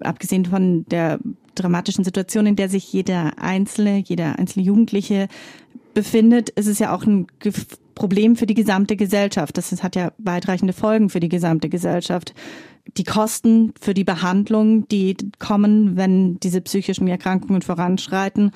Abgesehen 0.00 0.44
von 0.44 0.84
der 0.86 1.20
dramatischen 1.54 2.04
Situation, 2.04 2.46
in 2.46 2.56
der 2.56 2.68
sich 2.68 2.92
jeder 2.92 3.38
Einzelne, 3.38 4.02
jeder 4.04 4.38
einzelne 4.38 4.64
Jugendliche 4.64 5.28
befindet, 5.94 6.50
ist 6.50 6.66
es 6.66 6.78
ja 6.78 6.94
auch 6.94 7.04
ein 7.04 7.26
Problem 7.94 8.36
für 8.36 8.46
die 8.46 8.54
gesamte 8.54 8.96
Gesellschaft. 8.96 9.56
Das 9.56 9.82
hat 9.82 9.96
ja 9.96 10.12
weitreichende 10.18 10.72
Folgen 10.72 11.10
für 11.10 11.20
die 11.20 11.28
gesamte 11.28 11.68
Gesellschaft. 11.68 12.34
Die 12.96 13.04
Kosten 13.04 13.72
für 13.80 13.94
die 13.94 14.04
Behandlung, 14.04 14.86
die 14.88 15.16
kommen, 15.38 15.96
wenn 15.96 16.38
diese 16.40 16.60
psychischen 16.60 17.08
Erkrankungen 17.08 17.62
voranschreiten. 17.62 18.50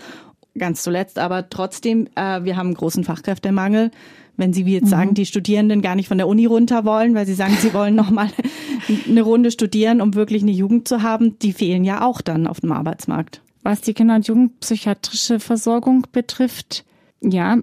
Ganz 0.59 0.83
zuletzt 0.83 1.19
aber 1.19 1.49
trotzdem, 1.49 2.09
äh, 2.15 2.43
wir 2.45 2.57
haben 2.57 2.69
einen 2.69 2.75
großen 2.75 3.05
Fachkräftemangel. 3.05 3.91
Wenn 4.37 4.53
Sie 4.53 4.67
wie 4.67 4.75
jetzt 4.75 4.87
mhm. 4.87 4.91
sagen, 4.91 5.15
die 5.15 5.27
Studierenden 5.27 5.83
gar 5.83 5.95
nicht 5.95 6.09
von 6.09 6.19
der 6.19 6.29
Uni 6.29 6.47
runter 6.47 6.85
wollen, 6.85 7.15
weil 7.15 7.27
Sie 7.27 7.35
sagen, 7.35 7.57
Sie 7.61 7.75
wollen 7.75 7.95
nochmal 7.95 8.29
eine 9.09 9.23
Runde 9.23 9.51
studieren, 9.51 10.01
um 10.01 10.15
wirklich 10.15 10.43
eine 10.43 10.53
Jugend 10.53 10.87
zu 10.87 11.03
haben, 11.03 11.39
die 11.41 11.53
fehlen 11.53 11.85
ja 11.85 12.05
auch 12.05 12.21
dann 12.21 12.47
auf 12.47 12.61
dem 12.61 12.73
Arbeitsmarkt. 12.73 13.41
Was 13.63 13.81
die 13.81 13.95
Kinder- 13.95 14.15
und 14.15 14.27
Jugendpsychiatrische 14.27 15.41
Versorgung 15.41 16.07
betrifft, 16.13 16.85
ja, 17.21 17.59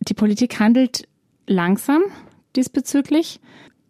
die 0.00 0.14
Politik 0.14 0.58
handelt 0.58 1.06
langsam 1.46 2.02
diesbezüglich. 2.56 3.40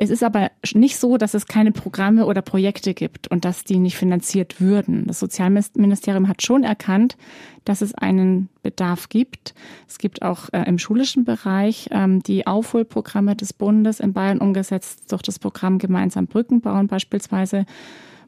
Es 0.03 0.09
ist 0.09 0.23
aber 0.23 0.51
nicht 0.73 0.97
so, 0.97 1.19
dass 1.19 1.35
es 1.35 1.47
keine 1.47 1.73
Programme 1.73 2.25
oder 2.25 2.41
Projekte 2.41 2.95
gibt 2.95 3.29
und 3.29 3.45
dass 3.45 3.65
die 3.65 3.77
nicht 3.77 3.99
finanziert 3.99 4.59
würden. 4.59 5.07
Das 5.07 5.21
Sozialministerium 5.21 6.27
hat 6.27 6.41
schon 6.41 6.65
erkannt, 6.65 7.19
dass 7.67 7.83
es 7.83 7.95
einen 7.95 8.49
Bedarf 8.63 9.11
gibt. 9.11 9.55
Es 9.87 9.99
gibt 9.99 10.23
auch 10.23 10.49
äh, 10.55 10.63
im 10.63 10.79
schulischen 10.79 11.25
Bereich 11.25 11.89
ähm, 11.91 12.23
die 12.23 12.47
Aufholprogramme 12.47 13.37
des 13.37 13.53
Bundes 13.53 14.01
in 14.01 14.15
Bayern 14.15 14.39
umgesetzt 14.39 15.13
durch 15.13 15.21
das 15.21 15.39
Programm 15.39 15.77
Gemeinsam 15.79 16.29
Brücken 16.29 16.63
bauen 16.63 16.87
beispielsweise, 16.87 17.67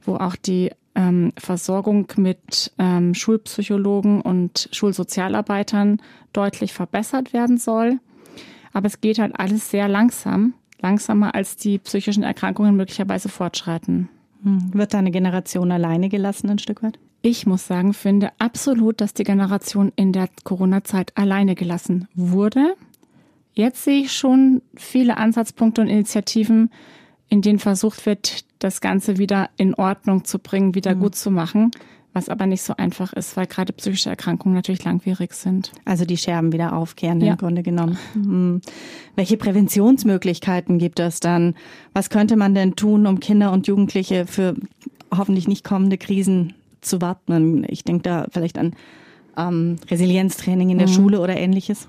wo 0.02 0.16
auch 0.16 0.36
die 0.36 0.72
ähm, 0.94 1.32
Versorgung 1.38 2.06
mit 2.16 2.72
ähm, 2.78 3.14
Schulpsychologen 3.14 4.20
und 4.20 4.68
Schulsozialarbeitern 4.72 6.00
deutlich 6.32 6.72
verbessert 6.72 7.32
werden 7.32 7.58
soll. 7.58 7.98
Aber 8.72 8.86
es 8.86 9.00
geht 9.00 9.18
halt 9.18 9.38
alles 9.38 9.70
sehr 9.70 9.88
langsam, 9.88 10.54
langsamer 10.80 11.34
als 11.34 11.56
die 11.56 11.78
psychischen 11.78 12.22
Erkrankungen 12.22 12.76
möglicherweise 12.76 13.28
fortschreiten. 13.28 14.08
Hm. 14.42 14.74
Wird 14.74 14.94
da 14.94 14.98
eine 14.98 15.10
Generation 15.10 15.70
alleine 15.72 16.08
gelassen, 16.08 16.50
ein 16.50 16.58
Stück 16.58 16.82
weit? 16.82 16.98
Ich 17.22 17.46
muss 17.46 17.66
sagen, 17.66 17.94
finde 17.94 18.30
absolut, 18.38 19.00
dass 19.00 19.14
die 19.14 19.22
Generation 19.22 19.92
in 19.94 20.12
der 20.12 20.28
Corona-Zeit 20.42 21.16
alleine 21.16 21.54
gelassen 21.54 22.08
wurde. 22.14 22.74
Jetzt 23.54 23.84
sehe 23.84 24.00
ich 24.00 24.12
schon 24.12 24.62
viele 24.74 25.18
Ansatzpunkte 25.18 25.82
und 25.82 25.88
Initiativen, 25.88 26.70
in 27.28 27.40
denen 27.40 27.60
versucht 27.60 28.06
wird, 28.06 28.44
das 28.62 28.80
Ganze 28.80 29.18
wieder 29.18 29.50
in 29.56 29.74
Ordnung 29.74 30.24
zu 30.24 30.38
bringen, 30.38 30.74
wieder 30.74 30.94
mhm. 30.94 31.00
gut 31.00 31.14
zu 31.14 31.30
machen 31.30 31.70
was 32.12 32.28
aber 32.28 32.46
nicht 32.46 32.62
so 32.62 32.74
einfach 32.76 33.12
ist, 33.12 33.36
weil 33.36 33.46
gerade 33.46 33.72
psychische 33.72 34.10
Erkrankungen 34.10 34.54
natürlich 34.54 34.84
langwierig 34.84 35.32
sind. 35.32 35.72
Also 35.84 36.04
die 36.04 36.16
Scherben 36.16 36.52
wieder 36.52 36.74
aufkehren 36.74 37.20
ja. 37.20 37.32
im 37.32 37.38
Grunde 37.38 37.62
genommen. 37.62 37.98
Hm. 38.12 38.60
Welche 39.16 39.36
Präventionsmöglichkeiten 39.36 40.78
gibt 40.78 41.00
es 41.00 41.20
dann? 41.20 41.54
Was 41.94 42.10
könnte 42.10 42.36
man 42.36 42.54
denn 42.54 42.76
tun, 42.76 43.06
um 43.06 43.20
Kinder 43.20 43.52
und 43.52 43.66
Jugendliche 43.66 44.26
für 44.26 44.54
hoffentlich 45.14 45.48
nicht 45.48 45.64
kommende 45.64 45.96
Krisen 45.96 46.54
zu 46.82 47.00
wappnen? 47.00 47.64
Ich 47.68 47.84
denke 47.84 48.02
da 48.02 48.26
vielleicht 48.30 48.58
an 48.58 48.74
ähm, 49.36 49.76
Resilienztraining 49.90 50.70
in 50.70 50.78
der 50.78 50.88
mhm. 50.88 50.92
Schule 50.92 51.20
oder 51.20 51.36
ähnliches. 51.36 51.88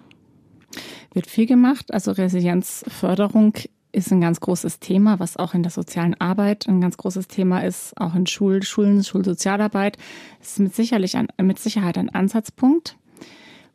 Wird 1.14 1.28
viel 1.28 1.46
gemacht. 1.46 1.94
Also 1.94 2.12
Resilienzförderung 2.12 3.56
ist 3.94 4.12
ein 4.12 4.22
ganz 4.22 4.40
großes 4.40 4.80
Thema, 4.80 5.20
was 5.20 5.38
auch 5.38 5.54
in 5.54 5.64
der 5.64 5.72
sozialen 5.72 6.20
Arbeit 6.20 6.68
ein 6.68 6.82
ganz 6.82 6.98
großes 6.98 7.28
Thema 7.28 7.64
ist, 7.64 7.96
auch 7.96 8.16
in 8.16 8.26
Schul 8.26 8.64
Schulen, 8.64 9.04
Schulsozialarbeit. 9.04 9.98
Es 10.42 10.54
ist 10.54 10.60
mit, 10.60 10.76
sicherlich 10.76 11.16
ein, 11.16 11.28
mit 11.42 11.60
Sicherheit 11.60 11.98
ein 11.98 12.10
Ansatzpunkt, 12.10 12.98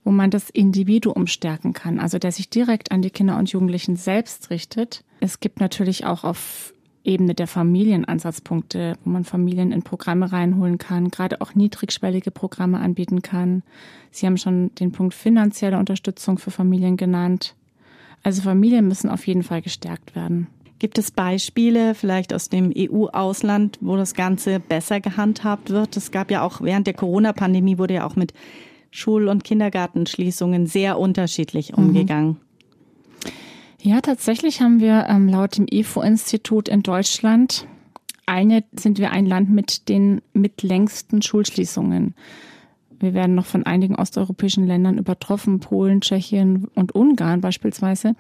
wo 0.05 0.11
man 0.11 0.31
das 0.31 0.51
Individuum 0.51 1.29
stärken 1.29 1.73
kann, 1.73 2.01
also 2.01 2.19
der 2.19 2.33
sich 2.33 2.51
direkt 2.51 2.91
an 2.91 3.01
die 3.01 3.11
Kinder 3.11 3.39
und 3.39 3.51
Jugendlichen 3.51 3.97
selbst 3.97 4.51
richtet. 4.51 5.05
Es 5.21 5.41
gibt 5.41 5.61
natürlich 5.61 6.05
auch 6.05 6.25
auf 6.25 6.75
Ebene 7.05 7.35
der 7.35 7.47
Familien 7.47 8.05
Ansatzpunkte, 8.05 8.99
wo 9.05 9.11
man 9.11 9.25
Familien 9.25 9.73
in 9.73 9.83
Programme 9.83 10.33
reinholen 10.33 10.79
kann, 10.79 11.11
gerade 11.11 11.41
auch 11.41 11.55
niedrigschwellige 11.55 12.33
Programme 12.33 12.81
anbieten 12.81 13.23
kann. 13.23 13.63
Sie 14.11 14.27
haben 14.27 14.37
schon 14.37 14.75
den 14.75 14.93
Punkt 14.93 15.15
finanzielle 15.15 15.79
Unterstützung 15.79 16.39
für 16.39 16.51
Familien 16.51 16.97
genannt. 16.97 17.55
Also 18.23 18.43
Familien 18.43 18.89
müssen 18.89 19.09
auf 19.09 19.27
jeden 19.27 19.43
Fall 19.43 19.63
gestärkt 19.63 20.15
werden. 20.15 20.49
Gibt 20.79 20.99
es 20.99 21.11
Beispiele 21.11 21.95
vielleicht 21.95 22.33
aus 22.33 22.49
dem 22.49 22.73
EU-Ausland, 22.77 23.79
wo 23.81 23.97
das 23.97 24.15
Ganze 24.15 24.61
besser 24.61 25.01
gehandhabt 25.01 25.71
wird? 25.71 25.97
Es 25.97 26.13
gab 26.13 26.31
ja 26.31 26.43
auch 26.43 26.61
während 26.61 26.87
der 26.87 26.95
Corona-Pandemie 26.95 27.79
wurde 27.79 27.95
ja 27.95 28.07
auch 28.07 28.15
mit 28.15 28.33
Schul- 28.91 29.29
und 29.29 29.45
Kindergartenschließungen 29.45 30.67
sehr 30.67 30.99
unterschiedlich 30.99 31.73
mhm. 31.73 31.85
umgegangen. 31.85 32.37
Ja, 33.81 34.01
tatsächlich 34.01 34.61
haben 34.61 34.81
wir 34.81 35.07
ähm, 35.09 35.29
laut 35.29 35.57
dem 35.57 35.67
IFO-Institut 35.69 36.69
in 36.69 36.83
Deutschland 36.83 37.67
eine, 38.27 38.65
sind 38.73 38.99
wir 38.99 39.11
ein 39.11 39.27
Land 39.27 39.51
mit 39.51 39.89
den 39.89 40.21
mit 40.33 40.63
längsten 40.63 41.23
Schulschließungen. 41.23 42.15
Wir 43.01 43.15
werden 43.15 43.35
noch 43.35 43.47
von 43.47 43.65
einigen 43.65 43.95
osteuropäischen 43.95 44.67
Ländern 44.67 44.99
übertroffen, 44.99 45.61
Polen, 45.61 46.01
Tschechien 46.01 46.69
und 46.75 46.95
Ungarn 46.95 47.41
beispielsweise. 47.41 48.15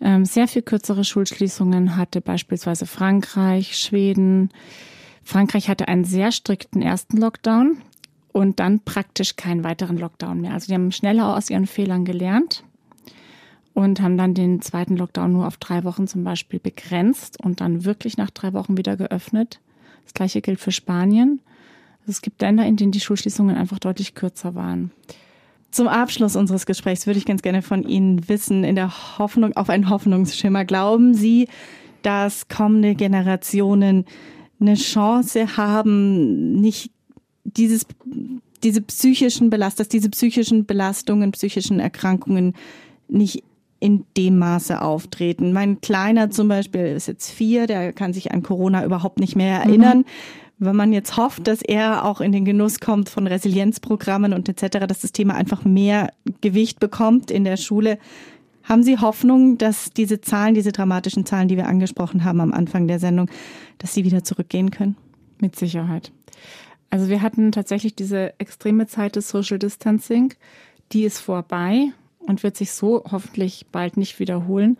Ähm, 0.00 0.24
sehr 0.24 0.48
viel 0.48 0.62
kürzere 0.62 1.04
Schulschließungen 1.04 1.96
hatte 1.96 2.20
beispielsweise 2.20 2.86
Frankreich, 2.86 3.76
Schweden. 3.78 4.50
Frankreich 5.22 5.68
hatte 5.68 5.88
einen 5.88 6.04
sehr 6.04 6.32
strikten 6.32 6.82
ersten 6.82 7.16
Lockdown 7.16 7.78
und 8.32 8.58
dann 8.58 8.80
praktisch 8.80 9.36
keinen 9.36 9.62
weiteren 9.62 9.96
Lockdown 9.96 10.40
mehr. 10.40 10.54
Also 10.54 10.66
die 10.66 10.74
haben 10.74 10.90
schneller 10.90 11.36
aus 11.36 11.50
ihren 11.50 11.66
Fehlern 11.66 12.04
gelernt 12.04 12.64
und 13.74 14.00
haben 14.00 14.18
dann 14.18 14.34
den 14.34 14.60
zweiten 14.60 14.96
Lockdown 14.96 15.32
nur 15.32 15.46
auf 15.46 15.56
drei 15.56 15.84
Wochen 15.84 16.06
zum 16.06 16.24
Beispiel 16.24 16.58
begrenzt 16.58 17.42
und 17.42 17.60
dann 17.60 17.84
wirklich 17.84 18.16
nach 18.16 18.30
drei 18.30 18.52
Wochen 18.52 18.76
wieder 18.76 18.96
geöffnet. 18.96 19.60
Das 20.04 20.14
gleiche 20.14 20.40
gilt 20.40 20.60
für 20.60 20.72
Spanien. 20.72 21.40
Es 22.06 22.22
gibt 22.22 22.40
Länder, 22.42 22.66
in 22.66 22.76
denen 22.76 22.92
die 22.92 23.00
Schulschließungen 23.00 23.56
einfach 23.56 23.78
deutlich 23.78 24.14
kürzer 24.14 24.54
waren. 24.54 24.90
Zum 25.70 25.88
Abschluss 25.88 26.36
unseres 26.36 26.66
Gesprächs 26.66 27.06
würde 27.06 27.18
ich 27.18 27.24
ganz 27.24 27.42
gerne 27.42 27.62
von 27.62 27.82
Ihnen 27.84 28.28
wissen, 28.28 28.62
in 28.62 28.76
der 28.76 29.18
Hoffnung 29.18 29.56
auf 29.56 29.70
einen 29.70 29.88
Hoffnungsschimmer. 29.88 30.64
Glauben 30.64 31.14
Sie, 31.14 31.48
dass 32.02 32.48
kommende 32.48 32.94
Generationen 32.94 34.04
eine 34.60 34.74
Chance 34.74 35.56
haben, 35.56 36.60
nicht 36.60 36.90
dieses, 37.44 37.86
diese 38.62 38.82
psychischen 38.82 39.50
Belast, 39.50 39.80
dass 39.80 39.88
diese 39.88 40.10
psychischen 40.10 40.66
Belastungen, 40.66 41.32
psychischen 41.32 41.80
Erkrankungen 41.80 42.54
nicht 43.08 43.42
in 43.80 44.04
dem 44.16 44.38
Maße 44.38 44.80
auftreten. 44.80 45.52
Mein 45.52 45.80
Kleiner 45.80 46.30
zum 46.30 46.46
Beispiel 46.48 46.82
ist 46.82 47.08
jetzt 47.08 47.30
vier, 47.30 47.66
der 47.66 47.92
kann 47.92 48.12
sich 48.12 48.30
an 48.30 48.42
Corona 48.42 48.84
überhaupt 48.84 49.18
nicht 49.18 49.34
mehr 49.34 49.58
erinnern. 49.58 49.98
Mhm. 49.98 50.04
Wenn 50.64 50.76
man 50.76 50.92
jetzt 50.92 51.16
hofft, 51.16 51.48
dass 51.48 51.60
er 51.60 52.04
auch 52.04 52.20
in 52.20 52.30
den 52.30 52.44
Genuss 52.44 52.78
kommt 52.78 53.08
von 53.08 53.26
Resilienzprogrammen 53.26 54.32
und 54.32 54.48
etc., 54.48 54.86
dass 54.86 55.00
das 55.00 55.10
Thema 55.10 55.34
einfach 55.34 55.64
mehr 55.64 56.12
Gewicht 56.40 56.78
bekommt 56.78 57.32
in 57.32 57.42
der 57.42 57.56
Schule, 57.56 57.98
haben 58.62 58.84
Sie 58.84 58.96
Hoffnung, 58.98 59.58
dass 59.58 59.90
diese 59.90 60.20
Zahlen, 60.20 60.54
diese 60.54 60.70
dramatischen 60.70 61.26
Zahlen, 61.26 61.48
die 61.48 61.56
wir 61.56 61.66
angesprochen 61.66 62.22
haben 62.22 62.40
am 62.40 62.52
Anfang 62.52 62.86
der 62.86 63.00
Sendung, 63.00 63.28
dass 63.78 63.92
sie 63.92 64.04
wieder 64.04 64.22
zurückgehen 64.22 64.70
können? 64.70 64.96
Mit 65.40 65.56
Sicherheit. 65.56 66.12
Also 66.90 67.08
wir 67.08 67.22
hatten 67.22 67.50
tatsächlich 67.50 67.96
diese 67.96 68.38
extreme 68.38 68.86
Zeit 68.86 69.16
des 69.16 69.28
Social 69.28 69.58
Distancing, 69.58 70.32
die 70.92 71.02
ist 71.02 71.18
vorbei 71.18 71.88
und 72.20 72.44
wird 72.44 72.56
sich 72.56 72.70
so 72.70 73.02
hoffentlich 73.10 73.66
bald 73.72 73.96
nicht 73.96 74.20
wiederholen. 74.20 74.78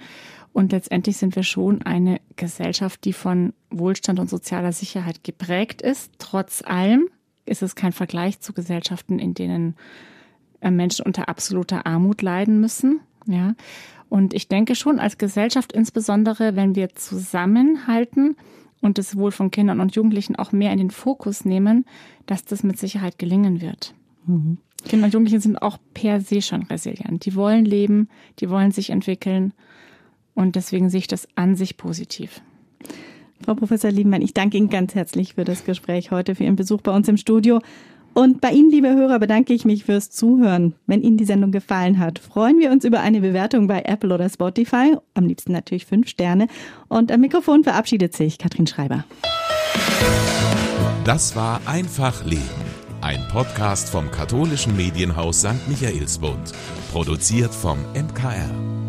Und 0.52 0.72
letztendlich 0.72 1.16
sind 1.16 1.34
wir 1.34 1.42
schon 1.42 1.82
eine 1.82 2.20
Gesellschaft, 2.36 3.04
die 3.04 3.12
von 3.12 3.54
Wohlstand 3.70 4.20
und 4.20 4.28
sozialer 4.28 4.72
Sicherheit 4.72 5.24
geprägt 5.24 5.80
ist. 5.80 6.12
Trotz 6.18 6.62
allem 6.62 7.08
ist 7.46 7.62
es 7.62 7.74
kein 7.74 7.92
Vergleich 7.92 8.40
zu 8.40 8.52
Gesellschaften, 8.52 9.18
in 9.18 9.34
denen 9.34 9.76
äh, 10.60 10.70
Menschen 10.70 11.06
unter 11.06 11.28
absoluter 11.28 11.86
Armut 11.86 12.22
leiden 12.22 12.60
müssen. 12.60 13.00
Ja. 13.26 13.54
Und 14.08 14.34
ich 14.34 14.48
denke 14.48 14.74
schon 14.74 14.98
als 14.98 15.16
Gesellschaft, 15.16 15.72
insbesondere 15.72 16.54
wenn 16.54 16.74
wir 16.74 16.94
zusammenhalten 16.94 18.36
und 18.82 18.98
das 18.98 19.16
Wohl 19.16 19.30
von 19.30 19.50
Kindern 19.50 19.80
und 19.80 19.94
Jugendlichen 19.94 20.36
auch 20.36 20.52
mehr 20.52 20.72
in 20.72 20.78
den 20.78 20.90
Fokus 20.90 21.46
nehmen, 21.46 21.86
dass 22.26 22.44
das 22.44 22.62
mit 22.62 22.78
Sicherheit 22.78 23.18
gelingen 23.18 23.62
wird. 23.62 23.94
Mhm. 24.26 24.58
Kinder 24.84 25.06
und 25.06 25.14
Jugendliche 25.14 25.40
sind 25.40 25.56
auch 25.62 25.78
per 25.94 26.20
se 26.20 26.42
schon 26.42 26.64
resilient. 26.64 27.24
Die 27.24 27.34
wollen 27.34 27.64
leben, 27.64 28.08
die 28.40 28.50
wollen 28.50 28.72
sich 28.72 28.90
entwickeln 28.90 29.54
und 30.34 30.56
deswegen 30.56 30.90
sehe 30.90 31.00
ich 31.00 31.06
das 31.06 31.28
an 31.34 31.56
sich 31.56 31.76
positiv. 31.76 32.40
Frau 33.44 33.54
Professor 33.54 33.90
Liebenmann, 33.90 34.22
ich 34.22 34.34
danke 34.34 34.56
Ihnen 34.56 34.68
ganz 34.68 34.94
herzlich 34.94 35.34
für 35.34 35.44
das 35.44 35.64
Gespräch 35.64 36.10
heute, 36.10 36.34
für 36.34 36.44
Ihren 36.44 36.56
Besuch 36.56 36.80
bei 36.80 36.94
uns 36.94 37.08
im 37.08 37.16
Studio. 37.16 37.60
Und 38.14 38.40
bei 38.42 38.50
Ihnen, 38.50 38.70
liebe 38.70 38.94
Hörer, 38.94 39.18
bedanke 39.18 39.54
ich 39.54 39.64
mich 39.64 39.84
fürs 39.84 40.10
Zuhören. 40.10 40.74
Wenn 40.86 41.02
Ihnen 41.02 41.16
die 41.16 41.24
Sendung 41.24 41.50
gefallen 41.50 41.98
hat, 41.98 42.18
freuen 42.18 42.58
wir 42.58 42.70
uns 42.70 42.84
über 42.84 43.00
eine 43.00 43.20
Bewertung 43.20 43.66
bei 43.66 43.82
Apple 43.82 44.14
oder 44.14 44.28
Spotify. 44.28 44.96
Am 45.14 45.26
liebsten 45.26 45.52
natürlich 45.52 45.86
fünf 45.86 46.08
Sterne. 46.08 46.46
Und 46.88 47.10
am 47.10 47.20
Mikrofon 47.20 47.64
verabschiedet 47.64 48.14
sich 48.14 48.36
Katrin 48.36 48.66
Schreiber. 48.66 49.04
Das 51.04 51.34
war 51.36 51.62
Einfach 51.66 52.24
Leben. 52.26 52.42
Ein 53.00 53.26
Podcast 53.32 53.88
vom 53.88 54.10
katholischen 54.10 54.76
Medienhaus 54.76 55.40
St. 55.40 55.68
Michaelsbund. 55.68 56.52
Produziert 56.92 57.52
vom 57.52 57.78
MKR. 57.94 58.81